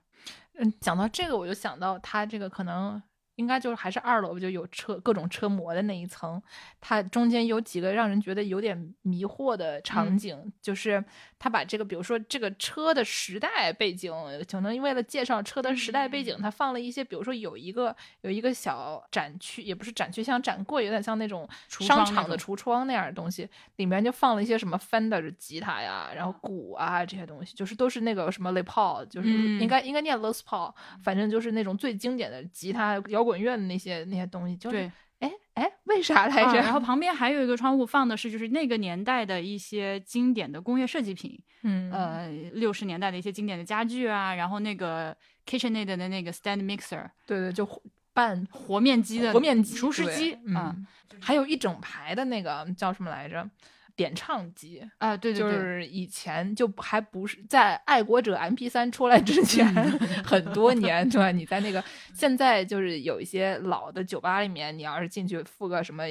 [0.54, 3.02] 嗯，讲到这个，我就想到他这个可能
[3.36, 6.40] 应该就是还是二楼就有车各种车模的那一层，
[6.80, 10.18] 它中间有几个让人觉得有点迷惑的场嗯。
[10.18, 11.02] 景，就是
[11.38, 14.12] 他把这个比如说这个车的时代背景，
[14.50, 29.60] 可能为了介绍车的时代背景，他放了一些，比如说有一个有一个小展区，也不是展区，像展柜，有点像那种商场的橱窗那样的东西，里面就放了一些什么 Fender 的吉他呀，然后鼓啊这些东西，就是都是那个什么 Les Paul，就是嗯。
[29.62, 36.50] 应该、应该念 Les Paul，反正就是那种最经典的吉他摇滚乐的那些那些东西，就是对，哎哎，为啥来着？
[36.50, 47.68] 啊然后旁边还有一个窗户放的是就是那个年代的一些经典的工业设计品，嗯呃，六十年代的一些经典的家具啊，然后那个 KitchenAid 的那个 stand mixer 对对，就
[48.14, 50.86] 拌和面机的和面机、厨师机啊嗯，
[51.20, 53.48] 还有一整排的那个叫什么来着？
[53.96, 61.30] 点唱机，啊，对对就，是以前就还不是在爱国者 MP 三出来之前、嗯 很多年，对吧？
[61.30, 61.82] 你在那个
[62.14, 66.04] 现在就是有一些老的酒吧里面，你要是进去付个什么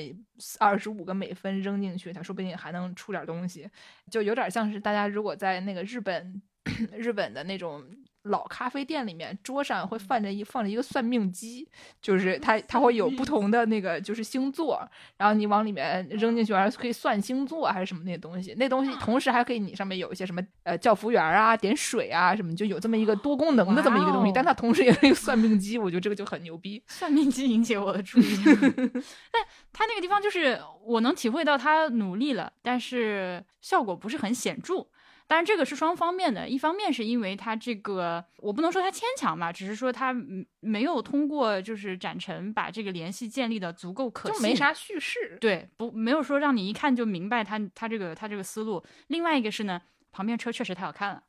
[0.59, 3.69] 二十五个美分扔进去，它说不定还能出点东西，
[4.09, 6.41] 就有点像是大家如果在那个日本
[6.97, 7.83] 日本的那种。
[8.23, 11.67] 老咖啡店里面，桌上会放着一放着一个算命机，
[12.01, 18.53] 就是它它会有不同的那个就是星座，然后你往里面扔进去，还是可以算星座还是什么那些东西。
[18.55, 24.31] 那东西同时还可以你上面有一些什么呃叫服务员啊、点水啊什么，就有这么一个多功能的这么一个东西。
[24.33, 26.83] 但它同时也是一个算命机，我觉得这个就很牛逼。
[26.87, 28.35] 算命机引起我的注意，
[29.31, 34.85] 但他那个地方就是我能体会到他努力了，但是效果不是很显著。
[35.31, 48.83] 当然，这个是双方面的，一方面是因为他这个，我不能说他牵强吧，只是说他嗯没有通过就是展陈把这个联系建立的足够可信，就没啥叙事，对，不没有说让你一看就明白他他这个他这个思路。
[49.07, 51.23] 另外一个是呢，旁边车确实太好看了，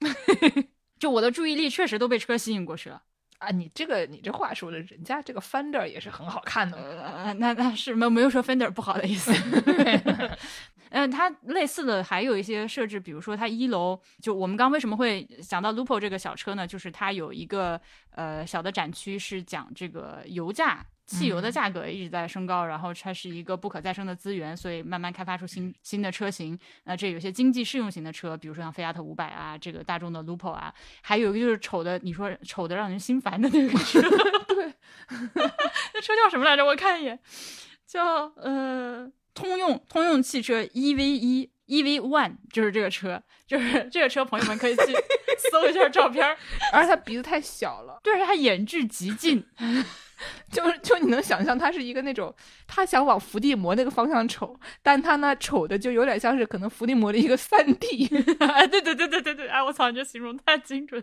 [0.98, 3.00] 就我的注意力确实都被车吸引过去了。
[3.38, 6.84] 啊，你这个你这话说的，人家这个 Fender 也是很好看的嘛。
[7.24, 9.32] 呃，那那是没没有说 Fender 不好的意思。
[10.92, 16.66] 嗯，它类似的还有一些设置，比如说它一楼就我们刚为什么会想到 Lupo 这个小车呢？
[16.66, 20.86] 就是它有一个呃小的展区是讲这个油价。
[21.04, 26.56] 汽油的价格一直在升高，然后它是一个不可再生的资源，所以慢慢开发出新新的车型。
[26.84, 34.00] 那这有些经济适用型的车，比如说像菲亚特五百啊，这个大众的 Lupo 啊，还有一个就是丑的，你说丑的让人心烦的那个车，
[34.46, 34.72] 对，
[35.92, 36.64] 那车叫什么来着？
[36.64, 37.18] 我看一眼，
[37.84, 44.82] 叫呃通用通用汽车 EV 一 EV One，就是这个车， 就是这个车，朋友们可以去
[45.50, 46.26] 搜一下照片，
[46.72, 49.44] 而且它鼻子太小了，对，它眼距极近。
[50.50, 52.34] 就是就你能想象，他是一个那种，
[52.66, 58.06] 他想往伏地魔那个方向瞅，但他那瞅的就有点像是可能伏地魔的一个三 D。
[58.40, 61.02] 哎，对对对对对对，哎，我操，你这形容太精准。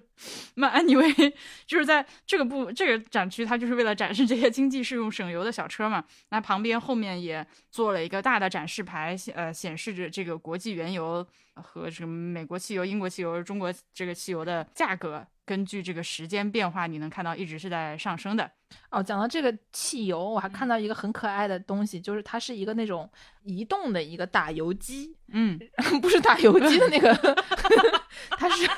[0.56, 1.34] 那 anyway，
[1.66, 6.04] 就是在这个部这个展区，它就是为了展示这些经济适用、省油的小车嘛。
[6.30, 15.26] 那旁边后面也做了一个大的展示牌，呃，显示着这个国际原油和什么美国汽油、英国汽油、中国这个汽油的价格。
[15.50, 18.52] 根据这个时间变化，你能看到一直是在上升的。
[18.92, 23.10] 哦，讲到这个汽油，我还看到一个很可爱的东西，就是它是一个那种
[23.42, 25.18] 移动的一个打油机。
[25.30, 25.60] 嗯，
[26.04, 27.44] 不是打油机的那个，
[28.38, 28.70] 它是。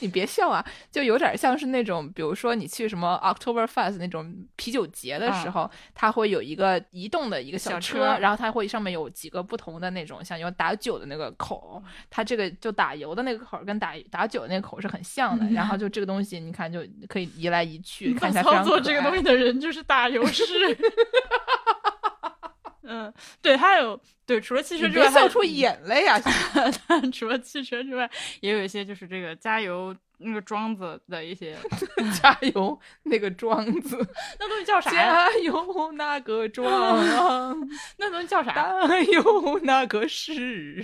[0.00, 15.46] 你别笑啊，就有点像是那种，比如说你去什么 October Fest 那种啤酒节的时候，它会有一个移动的一个小车，然后它会上面有几个不同的那种，像有打酒的那个口，它这个就打油的那个口跟打打酒的那个口是很像的。
[15.50, 20.44] 然后 就这个东西，你看就可以移来移去，看起来操作这个东西的人就是打油士。
[22.92, 26.20] 嗯，对，还有对，除了汽车之外，笑出眼泪啊！
[27.10, 29.96] 除了汽车之外，也有一些就是这个加油。
[30.24, 31.56] 那个庄子的一些
[32.20, 33.96] 加油，那个庄子，
[34.38, 34.90] 那东西叫啥？
[34.90, 36.66] 加油那个庄，
[37.98, 38.52] 那东西叫啥？
[38.52, 40.82] 加油那个是。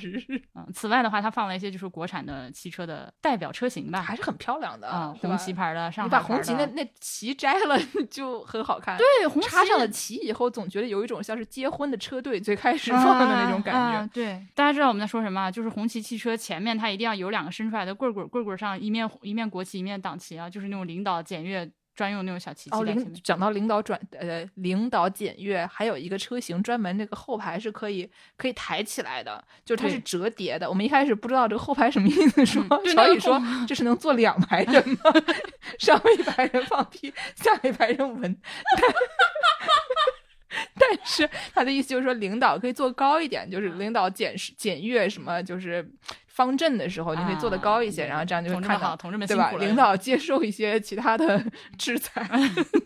[0.54, 7.78] 嗯，此外的话，它放了一些就是国产的汽车的代表车型吧，还是很漂亮的啊，红旗牌的，上你把红旗那那旗摘了
[8.10, 8.96] 就很好看。
[8.96, 14.10] 对，红插上了旗以后，总觉得有一种像是结婚的车队最开始放的那种感觉。
[14.12, 15.50] 对，大家知道我们在说什么？
[15.50, 19.08] 就是红旗汽车前面它一定要有两个伸出来的棍棍，棍棍上一面。
[19.28, 30.68] 一面国旗，一面党旗啊，就是那种领导检阅专用那种小旗哦，领讲到领导转呃，领导检阅，还有一个车型专门那个后排是可以可以抬起来的，就是它是折叠的。
[30.68, 32.64] 我们一开始不知道这个后排什么意思，说
[32.94, 35.12] 小雨说这是能坐两排人吗？
[35.78, 38.40] 上一排人放屁，下一排人闻。
[40.78, 45.86] 但是他的意思就是说，领导可以坐高一点，就是领导检视检阅什么，就是
[46.38, 49.50] 方阵的时候，你可以做得高一些，然后这样就会看到，同志们对吧？
[49.58, 51.44] 领导接受一些其他的
[51.76, 52.24] 制裁，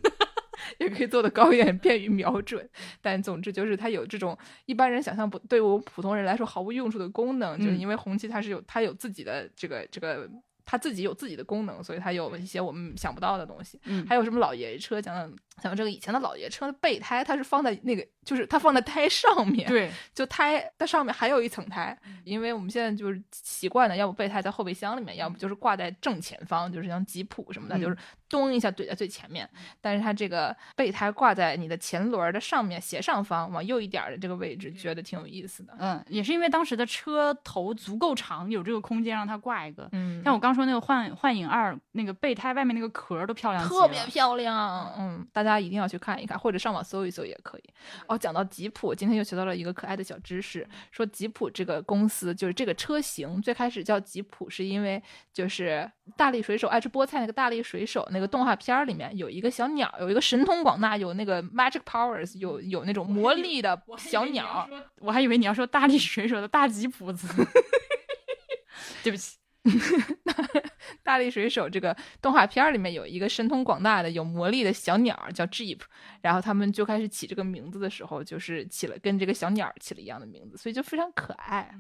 [0.81, 2.67] 也可以做得高一点，便于瞄准。
[3.03, 10.27] 但总之就是，它有这种一般人想象不对我们普通人来说毫无用处的功能，就是因为红旗它是有它有自己的这个这个。
[10.65, 13.81] 它自己有自己的功能，所以它有一些我们想不到的东西。
[13.85, 15.03] 嗯，还有什么老爷爷车？
[15.03, 19.69] 讲讲讲这个以前的老爷车的备胎，它是放在那个，就是它放在胎上面。
[19.69, 27.97] 对，就胎它上面还有一层胎，因为我们现在就是习惯的，要不备胎在后备箱里面，要不就是挂在正前方，就是像吉普什么的，就是
[28.29, 29.49] 咚一下怼在最前面。
[29.81, 35.75] 但是它这个备胎挂在你的前轮的上面斜上方往右一点的这个位置，觉得挺有意思的。
[35.79, 39.89] 嗯，也是因为当时的车头足够长，有这个空间让它挂一个。
[39.93, 44.93] 嗯，像我刚说那个幻幻影二那个备胎外面那个壳都漂亮，特别漂亮。
[44.97, 47.63] 嗯，大家一定要去看一看，或者上网搜一搜也可以。
[48.07, 55.03] 哦，讲到吉普，今天又学到了一个可爱的小知识，说吉普这个公司就是这个车型最开始叫吉普，是因为
[55.33, 64.69] 就是大力水手爱吃菠菜那个大力水手那个动画片里面有一个小鸟，有一个神通广大，有那个 magic powers，有有那种魔力的小鸟。
[65.01, 67.27] 我还以为你要说大力水手的大吉普子，
[69.03, 69.42] 对不起。
[71.05, 75.79] 大力水手这个动画片里面有一个神通广大的、有魔力的小鸟叫 Jeep，
[76.21, 81.73] 然后他们就开始起这个名字的时候，就是起了跟这个小鸟起了一样的名字，所以就非常可爱。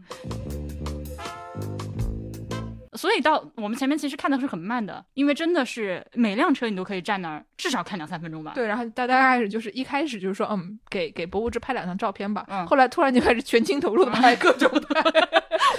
[2.94, 8.52] 所以到我们前面其实看的是很慢的，因为真的是每辆车你都可以站那儿，至少看两三分钟吧。
[8.54, 12.44] 对，然后大家开始就是一开始就是说，嗯，给给博物志拍两张照片吧。
[12.48, 12.66] 嗯。
[12.66, 15.02] 后来突然就开始全情投入的拍各种 拍，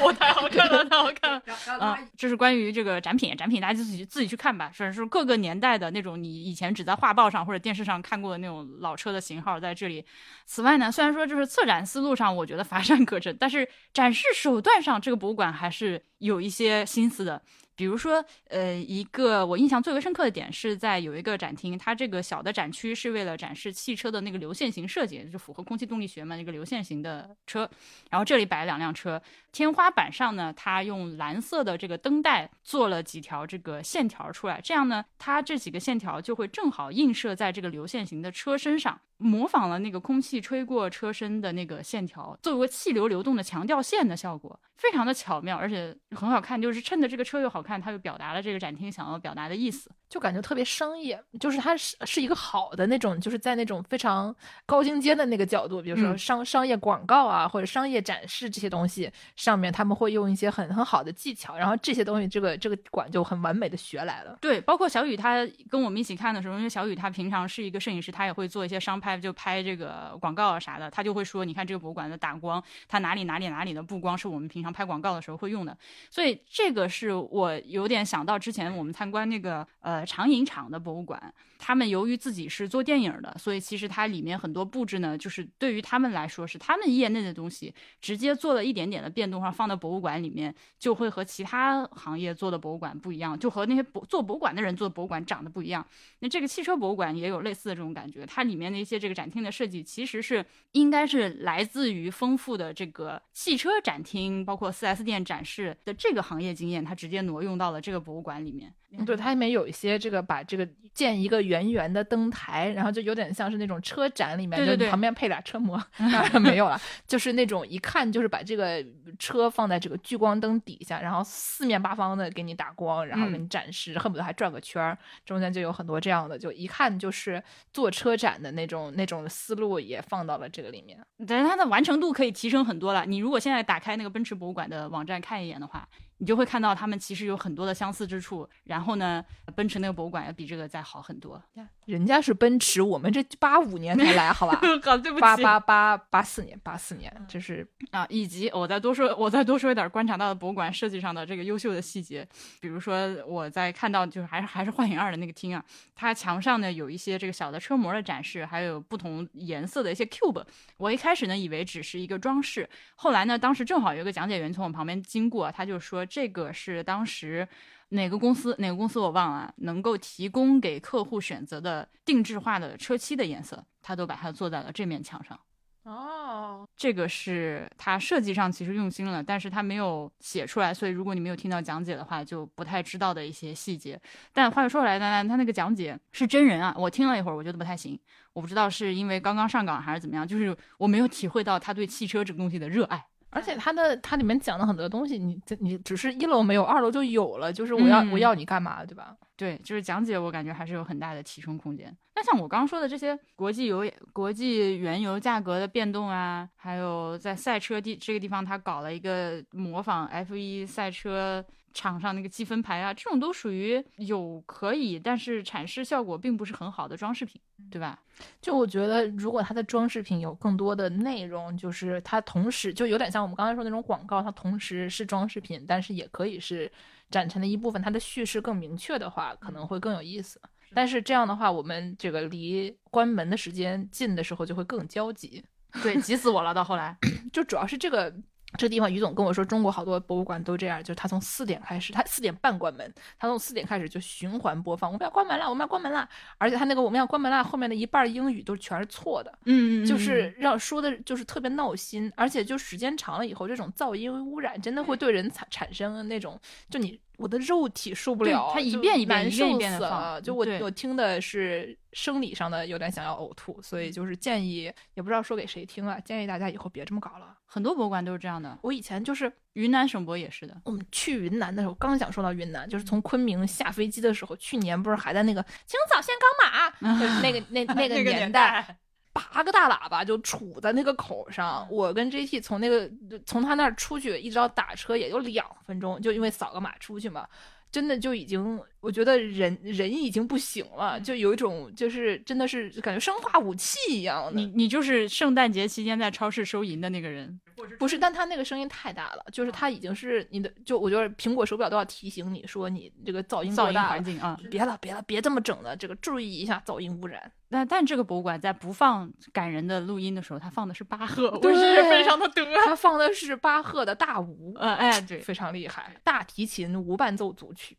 [0.04, 1.41] 我太好看了，太好看了。
[1.80, 4.71] 啊，这是关于这个展品，展品大家自己自己去看吧。
[4.73, 10.04] 是是各个年代的那种你以前只在画报上或者电视上看过的那种老车的型号在这里。
[10.45, 17.42] 此外呢，虽然说就是策展思路上我觉得乏善可陈，但是展示手段上这个博物馆还是有一些心思的。
[17.76, 27.70] 比如说，呃，一个我印象最为深刻的点是在有一个展厅，它这个小的展区是为了展示汽车的那个流线型设计，就是符合空气动力学嘛，那个流线型的车。
[28.10, 39.00] 然后这里摆了两辆车，天花板上呢，它用蓝色的这个灯带做了几条这个线条出来，这样呢，它这几个线条就会正好映射在这个流线型的车身上。
[39.18, 46.62] 模仿了那个空气吹过车身的那个线条，作为气流流动的强调线的效果，非常的巧妙，而且很好看。
[46.62, 49.89] 就是趁着这个车又好看，他就表达了这个展厅想要表达的意思。
[50.10, 64.38] 就感觉特别商业，就是它是是一个好的那种，就是在那种非常高精尖的那个角度，比如说商商业广告啊，或者商业展示这些东西上面，他们会用一些很很好的技巧，然后这些东西这个这个馆就很完美的学来了。
[64.39, 75.76] 对，包括小雨他跟我们一起看的时候，因为小雨他平常是一个摄影师，他也会做一些商拍，就拍这个广告啊啥的，他就会说，你看这个博物馆的打光，它哪里哪里哪里的布光是我们平常拍广告的时候会用的，
[76.11, 80.84] 所以这个是我有点想到之前我们参观那个呃长影厂的。
[80.84, 95.86] 博物馆，他们由于自己是做电影的，所以其实它里面很多布置呢，就是对于他们来说是他们业内的东西，直接做了一点点的变动，然后放到博物馆里面，就会和其他行业做的博物馆不一样，就和那些博做博物馆的人做的博物馆长得不一样。
[96.20, 108.74] 那这个汽车博物馆也有类似的这种感觉，它里面的一些这个展厅的设计，其实是应该是来自于丰富的这个汽车展厅，包括 4S 店展示的这个行业经验，它直接挪用到了这个博物馆里面。
[109.08, 110.64] 对，它里面有一些这个把这个
[110.94, 118.86] 建一个圆圆的灯台，然后就有点像是那种车展里面，就旁边配俩车模， 当然没有了，就是那种一看就是把这个
[119.18, 127.41] 车放在这个聚光灯底下，然后四面八方的给你打光，然后给你展示，恨不得还转个圈儿，中间就有很多这样的，就一看就是
[127.72, 133.08] 做车展的那种那种思路也放到了这个里面，但是它的完成度可以提升很多了。
[133.08, 135.89] 你如果现在打开那个奔驰博物馆的网站看一眼的话。
[136.24, 139.21] 你就会看到他们其实有很多的相似之处，然后呢，
[139.57, 141.43] 奔驰那个博物馆要比这个再好很多。
[141.86, 144.60] 人家是奔驰，我们这八五年才来， 好吧？
[144.84, 145.22] 好，对不起。
[145.22, 152.26] 八八八八四年，八四年，就是啊，以及我再多说，我再多说一点观察到的博物馆设计上的这个优秀的细节，
[152.62, 155.64] 比如说我在看到就是还是还是幻影二的那个厅啊，
[155.96, 160.44] 它墙上呢有一些这个小的车模的展示，还有不同颜色的一些 cube。
[160.78, 166.06] 我一开始呢以为只是一个装饰，后来呢，当时正好有一个讲解员从我旁边经过，他就说。
[166.14, 167.48] 这个是当时
[167.94, 168.56] 哪个公司？
[168.60, 175.39] 哪个公司我忘了，能够提供给客户选择的定制化的车漆的颜色，他都把它做在了这面墙上。
[175.84, 184.00] 哦，这个是他设计上其实用心了，但是他没有写出来，所以如果你没有听到讲解的话，就不太知道的一些细节。
[184.32, 188.00] 但话又说回来，呢，他那个讲解是真人啊，我听了一会儿，我觉得不太行。
[188.32, 193.06] 我不知道是因为刚刚上岗还是怎么样，就是我没有体会到他对汽车这个东西的热爱。
[193.34, 197.52] 而且它的它里面讲的很多东西，你你只是一楼没有，二楼就有了。
[197.52, 199.16] 就是我要我要你干嘛，对吧？
[199.36, 201.96] 对，就是讲解，我感觉还是有很大的提升空间。
[202.16, 211.44] 那像我刚刚说的这些国际油国际原油价格的变动啊，还有在赛车地这个地方，他搞了一个模仿 F 一赛车。
[211.74, 217.99] 场上那个积分牌啊，这种都属于有可以，但是阐释效果并不是很好的装饰品，对吧？
[218.41, 226.71] 就我觉得，如果它的装饰品有更多的内容，就是它同时就有点像我们刚才说那种广告，它同时是装饰品，但是也可以是
[227.09, 230.39] 展陈的一部分，它的叙事更明确的话，可能会更有意思。
[230.76, 235.43] 但是这样的话，我们这个离关门的时间近的时候，就会更焦急。
[235.82, 236.53] 对，急死我了。
[236.53, 236.95] 到后来，
[237.34, 238.13] 就主要是这个。
[238.58, 256.39] 这个地方，于总跟我说，中国好多博物馆都这样，就是他从四点开始，他四点半关门，他从四点开始就循环播放，我们要关门了，我们要关门了，而且他那个我们要关门了后面的一半英语都全是错的，嗯，就是让说的就是特别闹心，而且就时间长了以后，这种噪音污染真的会对人产产生那种，
[256.70, 256.99] 就你。
[257.24, 267.38] 我的肉体受不了，它一遍一遍一遍一遍的放，就我我听的是生理上的有点想要呕吐，所以就是建议，也不知道说给谁听啊，建议大家以后别这么搞了。
[267.45, 270.59] 很多博物馆都是这样的，我以前就是云南省博也是的。
[270.65, 278.78] 我们去云南的时候，刚想说到云南，就是从昆明下飞机的时候，去年不是还在那个青草线钢马， 就是那个那 那个年代。
[279.14, 282.89] 八个大喇叭就杵在那个口上，我跟 J T 从那个
[283.26, 287.28] 从他那儿出去，一直到打车也就两分钟，就因为扫个码出去嘛，
[287.72, 294.32] 真的就已经，我觉得人人已经不行了，就有一种就是真的是感觉生化武器一样。
[294.34, 297.39] 你你就是圣诞节期间在超市收银的那个人，
[297.80, 297.97] 不是？
[297.97, 307.32] 但他那个声音太大了，就是他已经是你的，就我觉得苹果手表都要提醒你说你这个噪音噪音环境啊，别了别了，别这么整了，这个注意一下噪音污染。
[307.49, 312.43] 但但这个博物馆在不放感人的录音的时候，它放的是巴赫，我对是非常的得。
[312.66, 317.78] 他放的是巴赫的大舞，嗯，哎，对，非常厉害，大提琴无伴奏组曲。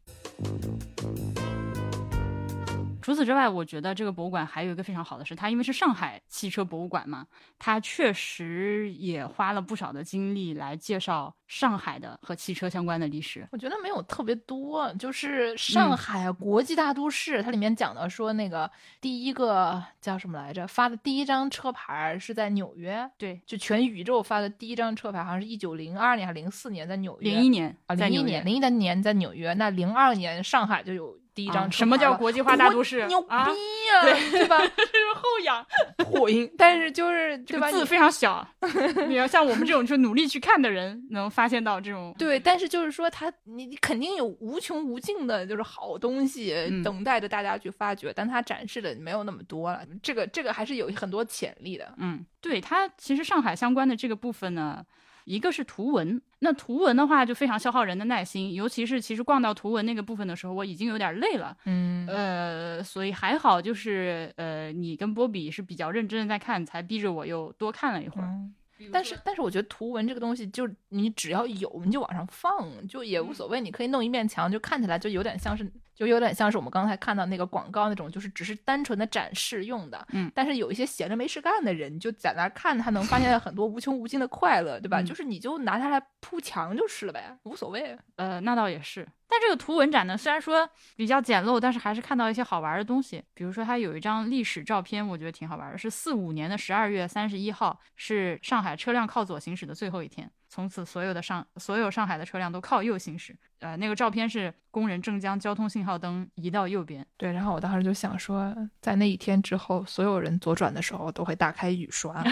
[3.04, 7.26] 除此之外，我觉得这个博物馆还有一个非常好的是，它因为是上海汽车博物馆嘛，
[7.58, 13.46] 它确实也花了不少的精力来介绍上海的和汽车相关的历史。
[13.52, 18.70] 我觉得没有特别多，就是上海国际大都市，它里面讲的说那个
[19.02, 34.58] 第一个叫什么来着，发的第一张车牌是在纽约，对，就全宇宙发的第一张车牌，好像是一九零二年还是零四年在纽约，零一年啊，零一年，零一年在纽约，那零二年上海就有第一张啊什么叫国际化大都市牛逼啊呀、对对吧？
[34.58, 35.66] 这 是后仰，
[36.06, 37.68] 火音，但是就是对吧？
[37.70, 38.46] 这个字非常小，
[39.08, 49.80] 你要像我们这种就努力去看的人，能发现到这种对，但是就是说它，你你肯定有无穷无尽的，就是好东西嗯等待着大家去发掘，但它展示的没有那么多了。
[50.02, 51.92] 这个这个还是有很多潜力的。
[51.98, 54.84] 嗯，对它其实上海相关的这个部分呢，
[55.24, 61.56] 一个是图文，那图文的话就非常消耗人的耐心，尤其是其实逛到图文那个部分的时候，我已经有点累了。
[61.64, 68.26] 嗯呃，所以还好，就是呃，你跟波比是比较认真的在看，才逼着我又多看了一会儿。
[68.26, 68.54] 嗯
[68.92, 73.60] 但是但是我觉得图文这个东西，就是你只要有，你就往上放，就也无所谓。
[73.60, 80.06] 你可以弄一面墙，就看起来就有点像是，就有点像是我们刚才看到那个广告那种，就是只是单纯的展示用的。
[80.12, 85.00] 嗯但是有一些闲着没事干的人，就在那儿看，他能发现很多无穷无尽的快乐，对吧？
[85.00, 87.96] 嗯就是你就拿它来铺墙就是了呗，无所谓。
[88.16, 89.06] 呃，那倒也是。
[89.26, 93.22] 但这个图文展呢，虽然说比较简陋，但是还是看到一些好玩的东西。
[93.34, 100.30] 比如说，它有一张历史照片，我觉得挺好玩的，是四五年的十二月三十一号，是上海车辆靠左行驶的最后一天。
[100.54, 103.36] 从此，所有的上所有上海的车辆都靠右行驶。
[103.58, 107.04] 呃，那个照片是工人正将交通信号灯移到右边。
[107.16, 112.22] 对，然后我当时就想说，在那一天之后，所有人左转的时候都会大开雨刷。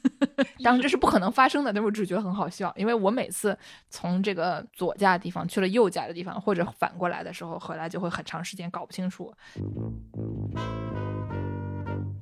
[0.64, 3.54] 当然这是不可能发生的，但是我只觉得很好笑，因为我每次
[3.90, 9.30] 从这个左驾的地方去了右驾的地方，或者反过来的时候，回来就会很长时间搞不清楚。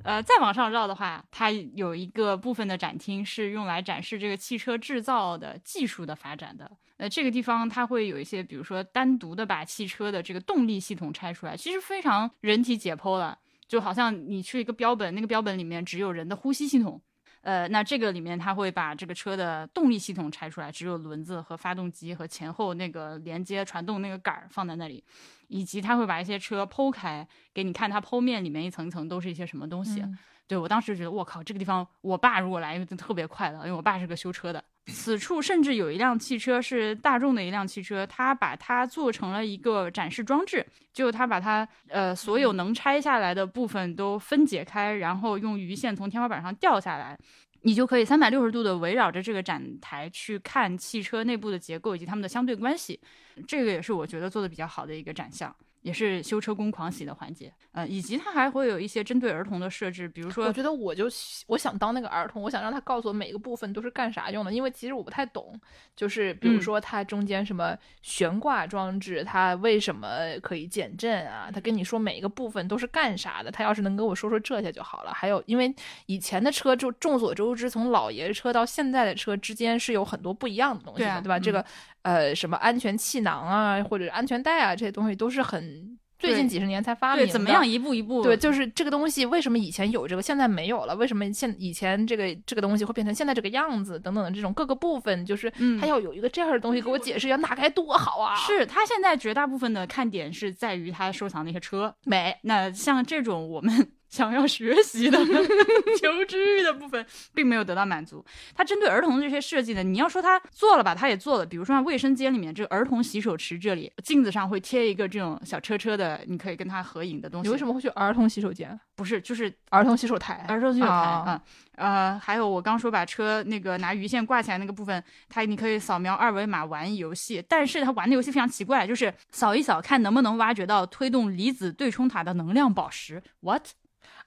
[0.07, 6.71] 呃，再往上绕的话，它有一个部分的展厅是用来展示这个汽车制造的技术的发展的。
[6.95, 13.37] 呃，这个地方它会有一些，比如说单独的把汽车的这个动力系统拆出来，其实非常人体解剖了，
[13.67, 17.01] 就好像你去一个标本，那个标本里面只有人的呼吸系统。
[17.41, 25.03] 呃，那这个里面它会把这个车的动力系统拆出来，只有轮子和发动机和前后那个连接传动那个杆儿放在那里，
[25.47, 30.01] 以及他会把一些车剖开，给你看它剖面里面一层一层都是一些什么东西。
[30.01, 30.17] 嗯
[30.47, 34.63] 对我当时就觉得，我靠，这个地方我爸如果来，就特别快乐，因为我爸是个修车的。
[34.85, 47.17] 此处甚至有一辆汽车是大众的一辆汽车，他把它做成了一个展示装置，就他把它呃所有能拆下来的部分都分解开，然后用鱼线从天花板上掉下来。
[47.61, 52.99] 你就可以三百六十度的围绕着这个展台去看汽车内部的结构以及它们的相对关系，
[53.47, 55.53] 这个也是我觉得做的比较好的一个展项。
[55.87, 61.05] 也是修车工狂喜的环节，呃，以及它还会有一些针对儿童的设置，比如说我觉得我就
[61.47, 65.57] 我想当那个儿童，我想让他告诉我每个部分都是干啥用的，因为其实我不太懂。
[65.95, 70.09] 就是比如嗯说它中间什么悬挂装置，它为什么
[70.43, 71.49] 可以减震啊？
[71.51, 75.13] 他跟你说每一个部分都是干啥的，他要是能跟我说说这些就好了。
[75.13, 75.73] 还有，因为
[76.05, 81.39] 以前的车就众所周知，从老爷车到现在的车之间是有很多不一样的东西的，对啊对吧？
[81.39, 81.65] 这嗯个
[82.07, 87.25] 呃什么安全气囊啊，或者安全带啊，这些东西都是很最近几十年才发明的。
[87.27, 90.95] 对怎么样一步一步对，就是这个东西为什么以前有这个，现在没有了？
[90.95, 93.99] 为什么现以前这个这个东西会变成现在这个样子？
[93.99, 98.35] 等等的这种各个部分，就是嗯它要有一个这样的东西给我解释一下，那该多好啊！
[98.35, 105.17] 是他现在绝大部分的看点是在于他收藏那些车，没，那像这种我们想要学习的
[105.99, 108.23] 求知欲的部分，并没有得到满足。
[108.55, 111.45] 它针对儿童的这些设计呢，你要说它做了吧，它也做了。
[111.45, 117.47] 比如说像卫生间里面这个儿童洗手池这里，镜子上会贴一个这种小车车的，你可以跟它合影的东西。
[117.47, 119.19] 你为什么会去儿童洗手间、不是？
[119.21, 120.45] 就是儿童洗手台？
[120.47, 121.41] 儿童洗手台啊啊、
[121.75, 133.21] 呃，还有我刚说把车那个拿鱼线挂起来那个部分，它你可以扫描二维码玩游戏，但是它玩的游戏非常奇怪，就是扫一扫看能不能挖掘到推动离子对冲塔的能量宝石。
[133.41, 133.67] What？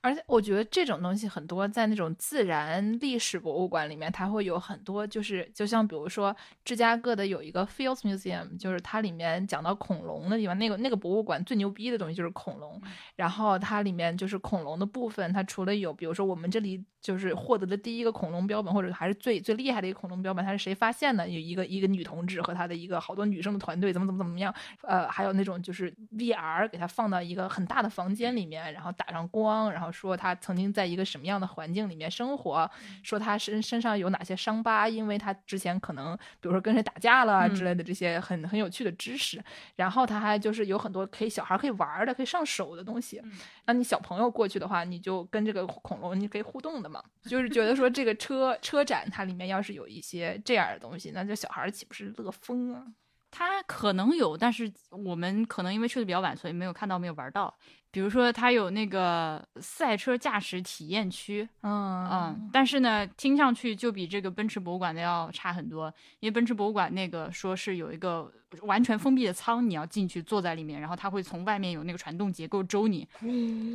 [0.02, 6.34] 而且我觉得这种东西很多在那种自然历史博物馆里面，它会有很多，就是就像比如说
[6.64, 12.80] 芝加哥的有一个 Fields Museum，就是它里面讲到恐龙的地方，那个那个博物馆最牛逼的东西就是恐龙，
[13.16, 21.28] 然后它里面就是恐龙的部分，它除了有比如说我们这里就是获得的第一个恐龙标本，或者还是最最厉害的一个恐龙标本，它是谁发现的？
[21.28, 32.70] 有一个一个女同志和她的一个好多女生的团队，怎么怎么怎么样，呃，还有那种就是 VR 给它放到一个很大的房间里面，然后打上光，然后象，说他曾经在一个什么样的环境里面生活，
[33.02, 39.42] 说他身身上有哪些伤疤，因为他之前可能比如说跟谁打架了之类的这些很很有趣的知识。
[39.76, 43.22] 然后他还就是有很多可以小孩可以玩的、可以上手的东西。
[43.66, 47.02] 那你小朋友过去的话，你就跟这个恐龙你可以互动的嘛。
[47.22, 52.84] 就是觉得说这个车车展它里面要是有一些这样的东西，那这小孩岂不是乐疯啊？
[53.30, 57.54] 他可能有，但是我们可能因为去的比较晚，所以没有看到，没有玩到。
[57.92, 65.92] 比如说，它有那个赛车驾驶体验区，嗯嗯，但是呢，听上去就比这个奔驰博物馆的要差很多。
[66.20, 68.32] 因为奔驰博物馆那个说是有一个
[68.62, 73.06] 完全封闭的舱，你要进去坐在里面，然后它会从外面有那个传动结构周你。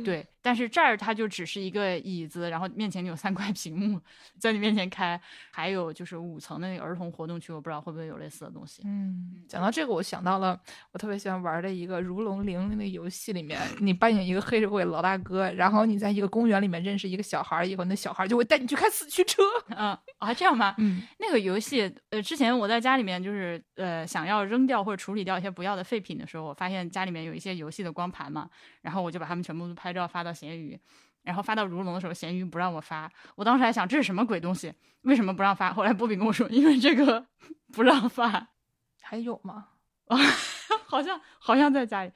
[0.04, 4.00] 对，但是这儿它就只是一个椅子，然后面前有三块屏幕
[4.38, 5.20] 在你面前开，
[5.50, 8.82] 还有就是五层的那个儿童活动区，我不知道会不会有类似的东西。
[8.84, 10.58] 嗯，讲到这个，我想到了
[10.92, 19.42] 我特别喜欢玩的一个《如龙零》那个游戏里面，你扮演一个黑社会老大哥，然后你在一个公园里面认识一个小孩以后，那小孩就会带你去开四驱车。
[19.68, 20.74] 嗯啊，这样吗？
[20.78, 28.48] 嗯，那个游戏，呃，之前我在家里面就是呃想要扔掉或者处理掉一些不要的废品的时候，我发现家里面有一些游戏的光盘嘛，
[28.82, 30.78] 然后我就把它们全部都拍照发到闲鱼，
[31.22, 35.72] 然后发到如龙的时候，闲鱼不让我发，我当时还想这是什么鬼东西，为什么不让发？
[35.72, 37.26] 后来波比跟我说，因为这个
[37.72, 38.48] 不让发，
[39.02, 39.68] 还有吗？
[40.88, 42.12] 好像好像在家里，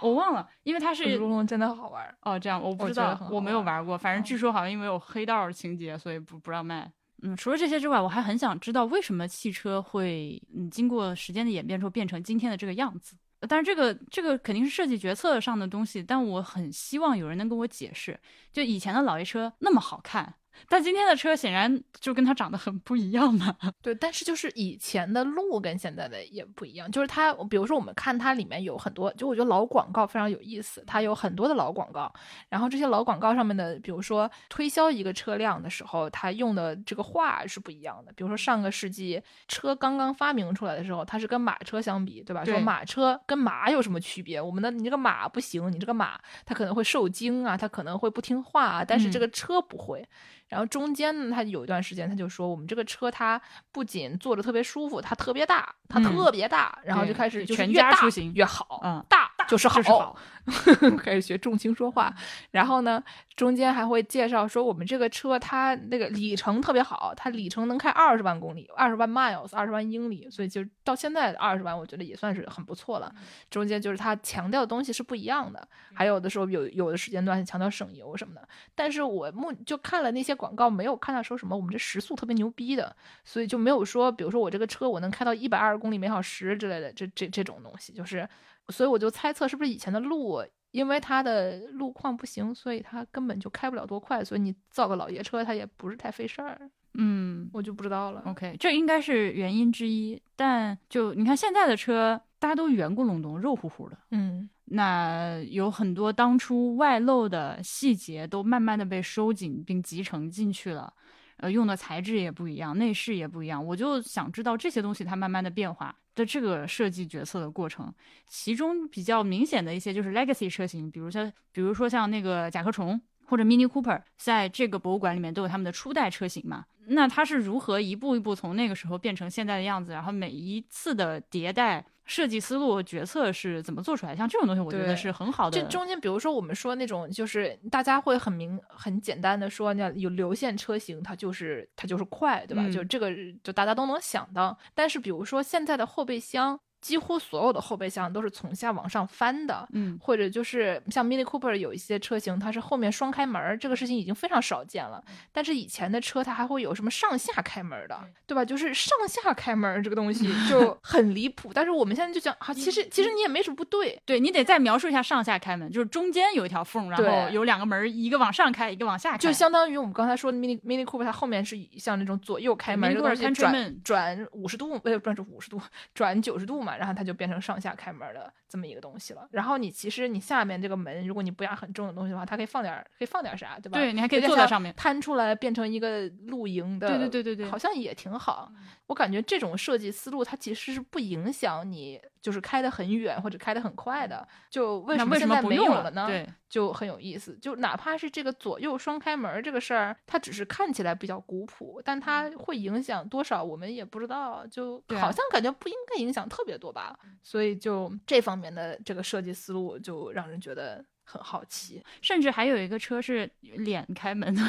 [0.00, 6.90] 我忘了，因为它是如龙真的好玩哦，这样我不知道，我没有玩过，反正据说好像因为有黑道情节，所以不不让卖。
[7.26, 13.16] 嗯，除了这些之外，我还很想知道为什么汽车会嗯经过时间的演变之后变成今天的这个样子。
[13.48, 18.18] 但是这个这个肯定是设计决策上的东西，但我很希望有人能跟我解释，
[18.52, 20.34] 就以前的老爷车那么好看。
[20.68, 23.54] 但今天的车显然就跟它长得很不一样嘛。
[23.82, 26.90] 对，但是就是以前的路跟现在的也不一样。
[26.90, 30.82] 就是它，比如说我们看它里面有很多，就我觉得老广告非常有意思。
[30.86, 32.12] 它有很多的老广告，
[32.48, 38.12] 然后这些老广告上面的，比如说推销一个车辆的时候，它用的这个话是不一样的。
[38.14, 42.44] 比如说上个世纪车刚刚发明出来的时候，它是跟马车相比，对吧？
[42.44, 44.40] 说马车跟马有什么区别？
[44.40, 50.06] 我们的你这个马不行，你这个马它可能会受惊啊，它可能会不听话啊，但是这个车不会。
[50.48, 53.40] 然后中间呢，他有一段时间，他就说我们这个车它
[53.72, 57.98] 不仅坐着特别舒服，它特别大，它特别大，然后就开始就是越大
[58.34, 60.14] 越好，嗯，大就是好，
[61.00, 62.14] 开始学重情说话。
[62.50, 63.02] 然后呢，
[63.34, 73.10] 中间还会介绍说我们这个车它那个里程特别好，它里程能开二十万公里，二十万 miles，二十万英里，所以就到现在二十万，我觉得也算是很不错了。
[73.48, 78.46] 中间就是他强调的东西是不一样的，还有的时候有有的时间段强调省油什么的。
[78.74, 80.34] 但是我目就看了那些。
[80.34, 88.28] 广告没有看到说什么我们这时速特别牛逼的，所以就没有说，比如说我这个车我能开到一百二十公里每小时之类的，这这这种东西，就是，
[88.68, 96.70] 所以我就猜测是不是以前的路，因为它的路况不行，所以它根本就开不了多快，所以你造个老爷车它也不是太费事儿。
[96.94, 98.22] 嗯，我就不知道了。
[98.26, 104.48] OK，这应该是原因之一，但就你看现在的车，大家都圆咕隆咚、肉乎乎的，嗯。
[104.66, 110.90] 那有很多当初外露的细节都慢慢的被收紧并集成进去了，
[111.36, 113.64] 呃，用的材质也不一样，内饰也不一样。
[113.64, 117.92] 我就想知道这些东西它慢慢的变化的这个设计决策的过程，
[118.26, 126.64] 其中比较明显的一些就是 legacy 车型，比如像比如说像那个甲壳虫或者 Mini Cooper，在这个博物馆里面都有他们的初代车型嘛。
[126.88, 129.92] 那它是如何一步一步从那个时候变成现在的样子？
[129.92, 131.84] 然后每一次的迭代。
[132.06, 134.14] 设计思路、决策是怎么做出来？
[134.14, 135.58] 像这种东西，我觉得是很好的。
[135.58, 142.68] 这中间，比如说我们说那种，就是大家会很明、很简单的说，那有流线车型，它就是它就是快，对吧？
[142.68, 143.10] 就这个，
[143.42, 144.54] 就大家都能想到。
[144.74, 146.60] 但是，比如说现在的后备箱。
[146.84, 155.02] 几乎所有的后备箱都是从下往上翻的，嗯，或者就是像 Mini Cooper 有一些车型，它是后面双开门，这个事情已经非常少见了。
[155.32, 158.44] 但是以前的车它还会有什么上下开门的，对吧？
[158.44, 161.52] 就是上下开门这个东西 就很离谱。
[161.54, 175.58] 但是我们现在就讲啊，其实其实你也没什么不对，对你得再描述一下上下开门，就是中间有一条缝，然后有两个门，一个往上开，一个往下开，就相当于我们刚才说的 Mini Mini Cooper 它后面是像那种左右开门，而且转转五十度，呃，不是五十度，
[175.94, 177.54] 转九十度嘛，然后它就变成上。
[177.54, 183.78] 上下开门的这么一个东西了，然后你其实你下面这个门，如果你不压很重的东西的话，它可以放点可以放点啥，对吧？
[183.78, 188.50] 对你还可以坐在上面，摊出来变成一个露营的，对对对对对，好像也挺好。
[188.86, 194.26] 我感觉这种设计思路，它其实是不影响你就是开得很远或者开得很快的。
[194.50, 196.06] 就为什么现在没有了呢？
[196.06, 197.36] 对，就很有意思。
[197.40, 204.46] 就哪怕是这个左右双开门这个事儿，它只是看起来比较古朴，但它会影响多少我们也不知道。
[204.48, 206.94] 就好像感觉不应该影响特别多吧。
[207.22, 211.82] 所以就这方面的这个设计思路，就让人觉得很好奇。
[212.02, 214.42] 甚至还有一个车是脸开门的，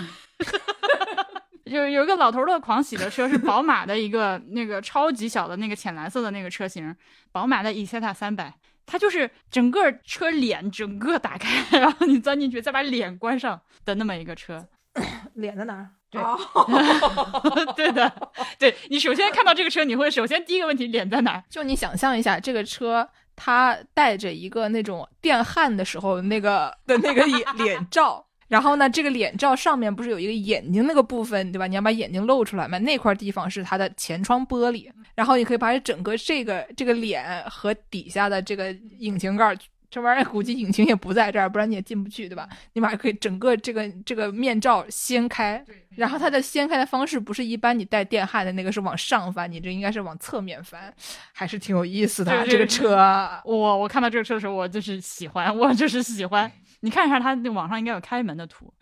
[1.65, 6.95] 就是有一个老头乐狂喜的车是宝马的一个那个超级小的那个浅蓝色的那个车型，
[7.31, 8.53] 宝马的 e s e t a 三百，
[8.85, 14.67] 它就是整个车脸整个打开，然后你钻进去再把脸关上的那么一个车。
[15.35, 15.89] 脸在哪儿？
[16.09, 16.21] 对，
[17.75, 21.43] 对的，对你首先看到这个车，你会首先第一个问题脸在哪儿？
[21.49, 31.67] 就你想象一下，这个车它带着一个那种电焊的时候那个的那个脸脸罩，然后呢，这个脸罩上面不是有一个眼睛那个部分，对吧？
[31.67, 39.55] 你要把眼睛露出来嘛，那块地方是它的前窗玻璃，然后你可以把整个这个这个脸和底下的这个引擎盖。
[39.87, 42.49] 这玩意儿估计引擎也不在这儿，不然你也进不去，对吧？
[42.73, 50.93] 你把可以整个这个这个面罩掀开，然后它的掀开的方式不是一般你带电焊的那个是往上翻，你这应该是往侧面翻，
[51.31, 52.45] 还是挺有意思的。
[52.45, 52.97] 这个车，
[53.45, 56.51] 我我看到这个车的时候，我就是喜欢，我就是喜欢。
[56.85, 58.71] 你看一下他那网上应该有开门的图。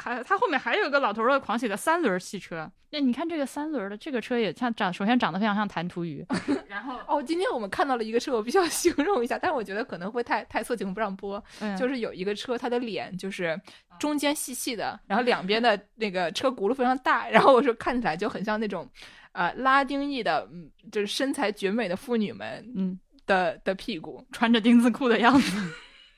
[0.00, 6.26] 还他后面还有一个老头儿的狂喜的三轮汽车，那你看这个三轮的这个车也像长，首先长得非常像弹涂鱼。
[6.66, 11.42] 然后哦，今天我们看到了一个车，我必须要 形容一下，但是我觉得可能会太太色情不让播。
[11.78, 13.58] 就是有一个车，它的脸就是
[14.00, 18.90] 中间细细的，然后两边的那个车轱辘非常大，然后我说看起来就很像那种，
[19.32, 20.48] 呃，拉丁裔的，
[20.90, 25.60] 就是身材绝美的妇女们，嗯的的屁股穿着丁字裤的样子。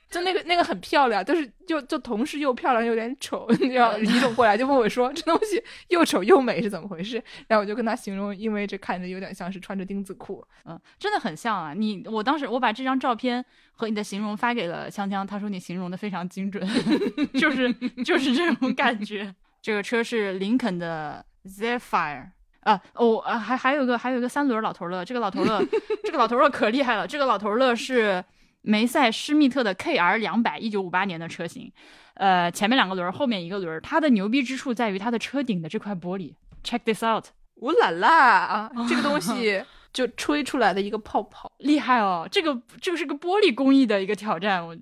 [0.09, 3.47] 就那个那个很漂亮，但是就就同时又漂亮又有点丑。
[3.71, 10.43] 然后李总过来就问我说：“这东西又丑又美是怎么回事？”然后我就跟他形容，因为这看着有点像是穿着丁字裤。
[10.65, 11.75] 嗯，真的很像啊！
[11.75, 16.67] 你我当时我把这张照片和你的形容发给了锵锵，他说你形容的非常精准，
[17.39, 17.71] 就是
[18.03, 19.35] 就是这种感觉。
[19.61, 22.31] 这个车是林肯的 Zephyr
[22.71, 25.63] 啊，哦啊，还还有个还有一个三轮老头乐，这个老头乐
[26.03, 28.23] 这个老头乐可厉害了，这个老头乐是。
[28.61, 31.71] 梅赛施密特的 KR 两百，一九五八年的车型，
[32.15, 36.33] 呃，前面两个轮，后面一个轮，它的牛逼之处在于它的车顶的这块玻璃。
[36.61, 37.27] Check this out！
[37.55, 39.63] 我啦啊，这个东西
[39.93, 42.27] 就吹出来的一个泡泡，厉害哦！
[42.29, 44.75] 这个这个是个玻璃工艺的一个挑战，我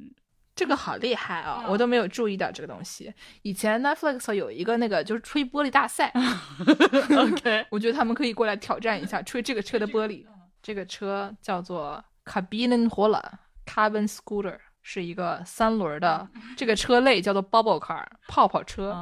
[0.57, 1.63] 这个好厉害啊！
[1.69, 3.13] 我都没有注意到这个东西。
[3.43, 6.11] 以前 Netflix 有一个那个就是吹玻璃大赛，
[7.15, 10.25] OK， 我觉得他们可以过来挑战一下吹这个车的玻璃。
[10.61, 13.23] 这个车叫做 Cabinen Hola。
[13.67, 18.95] Carbon Scooter 是一个三轮的，这个车类叫做 Bubble Car 泡泡车，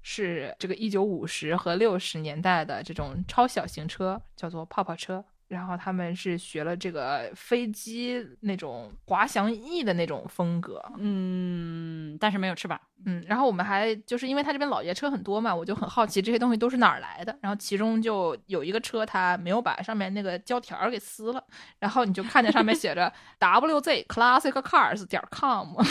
[0.00, 5.24] 是这个一九五十和六十年代的这种超小型车，叫做泡泡车。
[5.50, 13.20] 然后他们是学了这个飞机那种滑翔翼的那种风格，嗯，但是没有翅膀，嗯。
[13.26, 17.36] 然后我们还就是因为他这边老爷车很多嘛，我就很好奇这些东西都是哪儿来的。
[17.42, 21.44] 然后其中就有一个车，它没有把上面那个胶条给撕了，
[21.80, 25.74] 然后你就看见上面写着 WZ Classic Cars 点 com。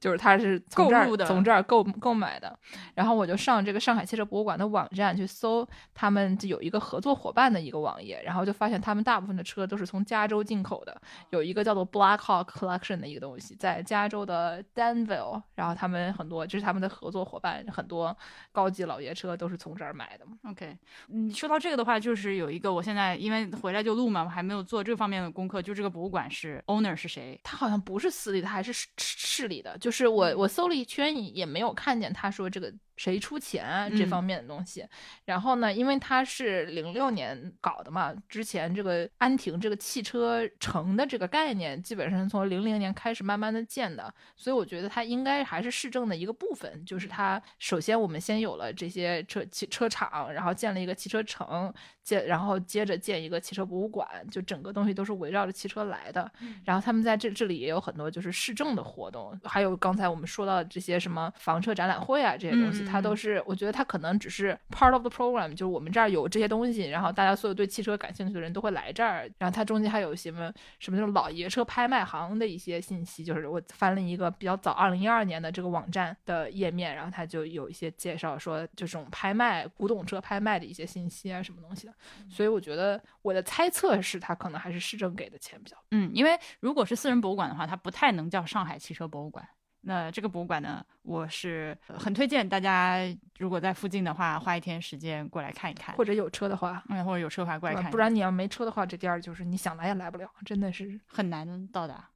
[0.00, 2.56] 就是他是从这儿从这儿购购买的，
[2.94, 11.00] 然后我就上这个上海汽车博物馆的网站去搜，他们就有一个合作伙伴的一个网页，然后就发现他们大部分的车都是从加州进口的，
[11.30, 18.16] 有一个叫做 Black Hawk Collection 的一个东西，在加州的 Danville，然后他们很多就是他们的合作伙伴，很多
[18.52, 20.24] 高级老爷车都是从这儿买的。
[20.48, 20.78] OK，
[21.08, 27.40] 你说到这个的话，就是有一个我现在因为回来就录嘛，我还没有做这方面的功课，就这个博物馆是 owner 是谁？
[27.42, 29.88] 他好像不是私立的，还是市市里的，就。
[29.88, 32.70] 就是我，我搜了一圈也没有看见他说这个。
[32.98, 34.84] 谁出钱这方面的东西，
[35.24, 46.84] 然后呢，因为它是零六年搞的嘛，之前这个安亭这个汽车城的这个概念，基本上从零零年开始慢慢的建的，所以我觉得它应该还是市政的一个部分。
[46.84, 51.72] 就是它首先我们先有了这些车汽车厂，然后建了一个汽车城，
[52.02, 56.28] 建然后接着建一个汽车博物馆，就整个东西都是围绕着汽车来的。
[56.64, 62.87] 然后他们在这这里也有很多就是市政的活动，还有刚才我们说到的这些什么房车展览会啊这些东西。
[62.88, 69.30] 它都是，我觉得它可能只是 part of the program，就是我们这儿有这些东西，然后大家所有对汽车感兴趣的人都会来这儿。
[69.38, 81.94] 然后它中间还有什么什么那种老爷车拍卖行的一些信息，就是我翻了一个比较早二零一二年的这个网站的页面，然后它就有一些介绍说这种拍卖古董车拍卖的一些信息啊什么东西的。
[82.28, 89.46] 所以我觉得我的猜测是，它可能还是市政给的钱比较嗯，因为如果是私人博物馆的话，它不太能叫上海汽车博物馆。
[89.82, 92.98] 那这个博物馆呢，我是很推荐大家，
[93.38, 102.08] 如果在附近的话，花一天时间过来看一看，或者有车的话，嗯，或者有车的话过来看，不然你要没车的话，这地儿就是你想来也来不了，真的是很难到达。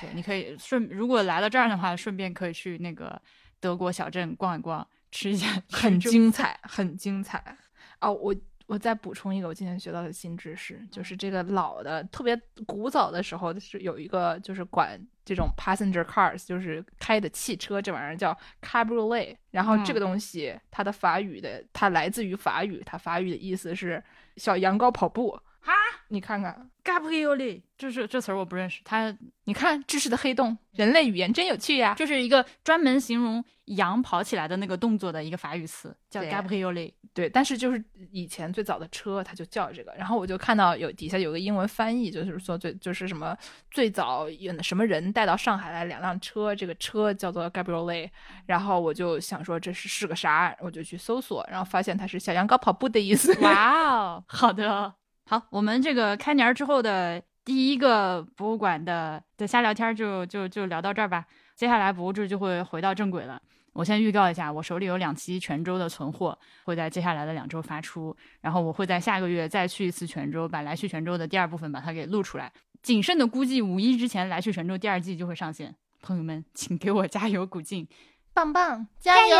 [0.00, 3.20] 对，你可以顺，如果来了这儿的话，顺便可以去那个
[3.60, 7.56] 德国小镇逛一逛，吃一下，很精彩，很精彩。
[8.00, 8.34] 哦，我
[8.66, 12.34] 我再补充一个我今天学到的新知识，就是这个老的特别
[12.66, 24.02] 古早的时候是有一个就是管这种 passenger cars，就是开的汽车这玩意儿叫 cabriolet，然后这个东西它的法语的它来自于法语，它法语的意思是
[24.36, 25.38] 小羊羔跑步。
[25.64, 25.72] 哈，
[26.08, 28.82] 你看看 Gabriele，就是这词儿我不认识。
[28.84, 31.94] 它，你看知识的黑洞，人类语言真有趣呀！
[31.94, 36.92] 就是一个专门形容羊跑起来的那个动作的一个法语词，叫 Gabriele。
[37.14, 39.94] 对，但是就是以前最早的车，它就叫这个。
[39.96, 43.34] 然后我就看到有底下有个英文翻译，就是说最就是什么
[43.70, 48.10] 最早有什么人带到上海来两辆车，这个车叫做 Gabriele。
[48.44, 53.32] 然后我就想说这是是个啥，我就去搜索，然后发现它是小羊羔跑步的意思。
[53.40, 54.92] 哇哦，好的。
[55.26, 61.24] 好，我们这个开年之后的第一个博物馆的的瞎聊天就就就聊到这儿吧。
[61.56, 63.40] 接下来博物志就会回到正轨了。
[63.72, 68.16] 我先预告一下，我手里有两期泉州的存货，会在接下来的两周发出。
[68.40, 72.52] 然后我会在下个月再去一次泉州，把来去泉州的第二部分把它给录出来。
[72.82, 75.74] 谨慎的估计，五一之前来去泉州第二季就会上线。
[76.02, 77.88] 朋友们，请给我加油鼓劲，
[78.32, 79.36] 棒棒，加油！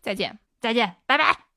[0.00, 1.51] 再见，再见，拜拜。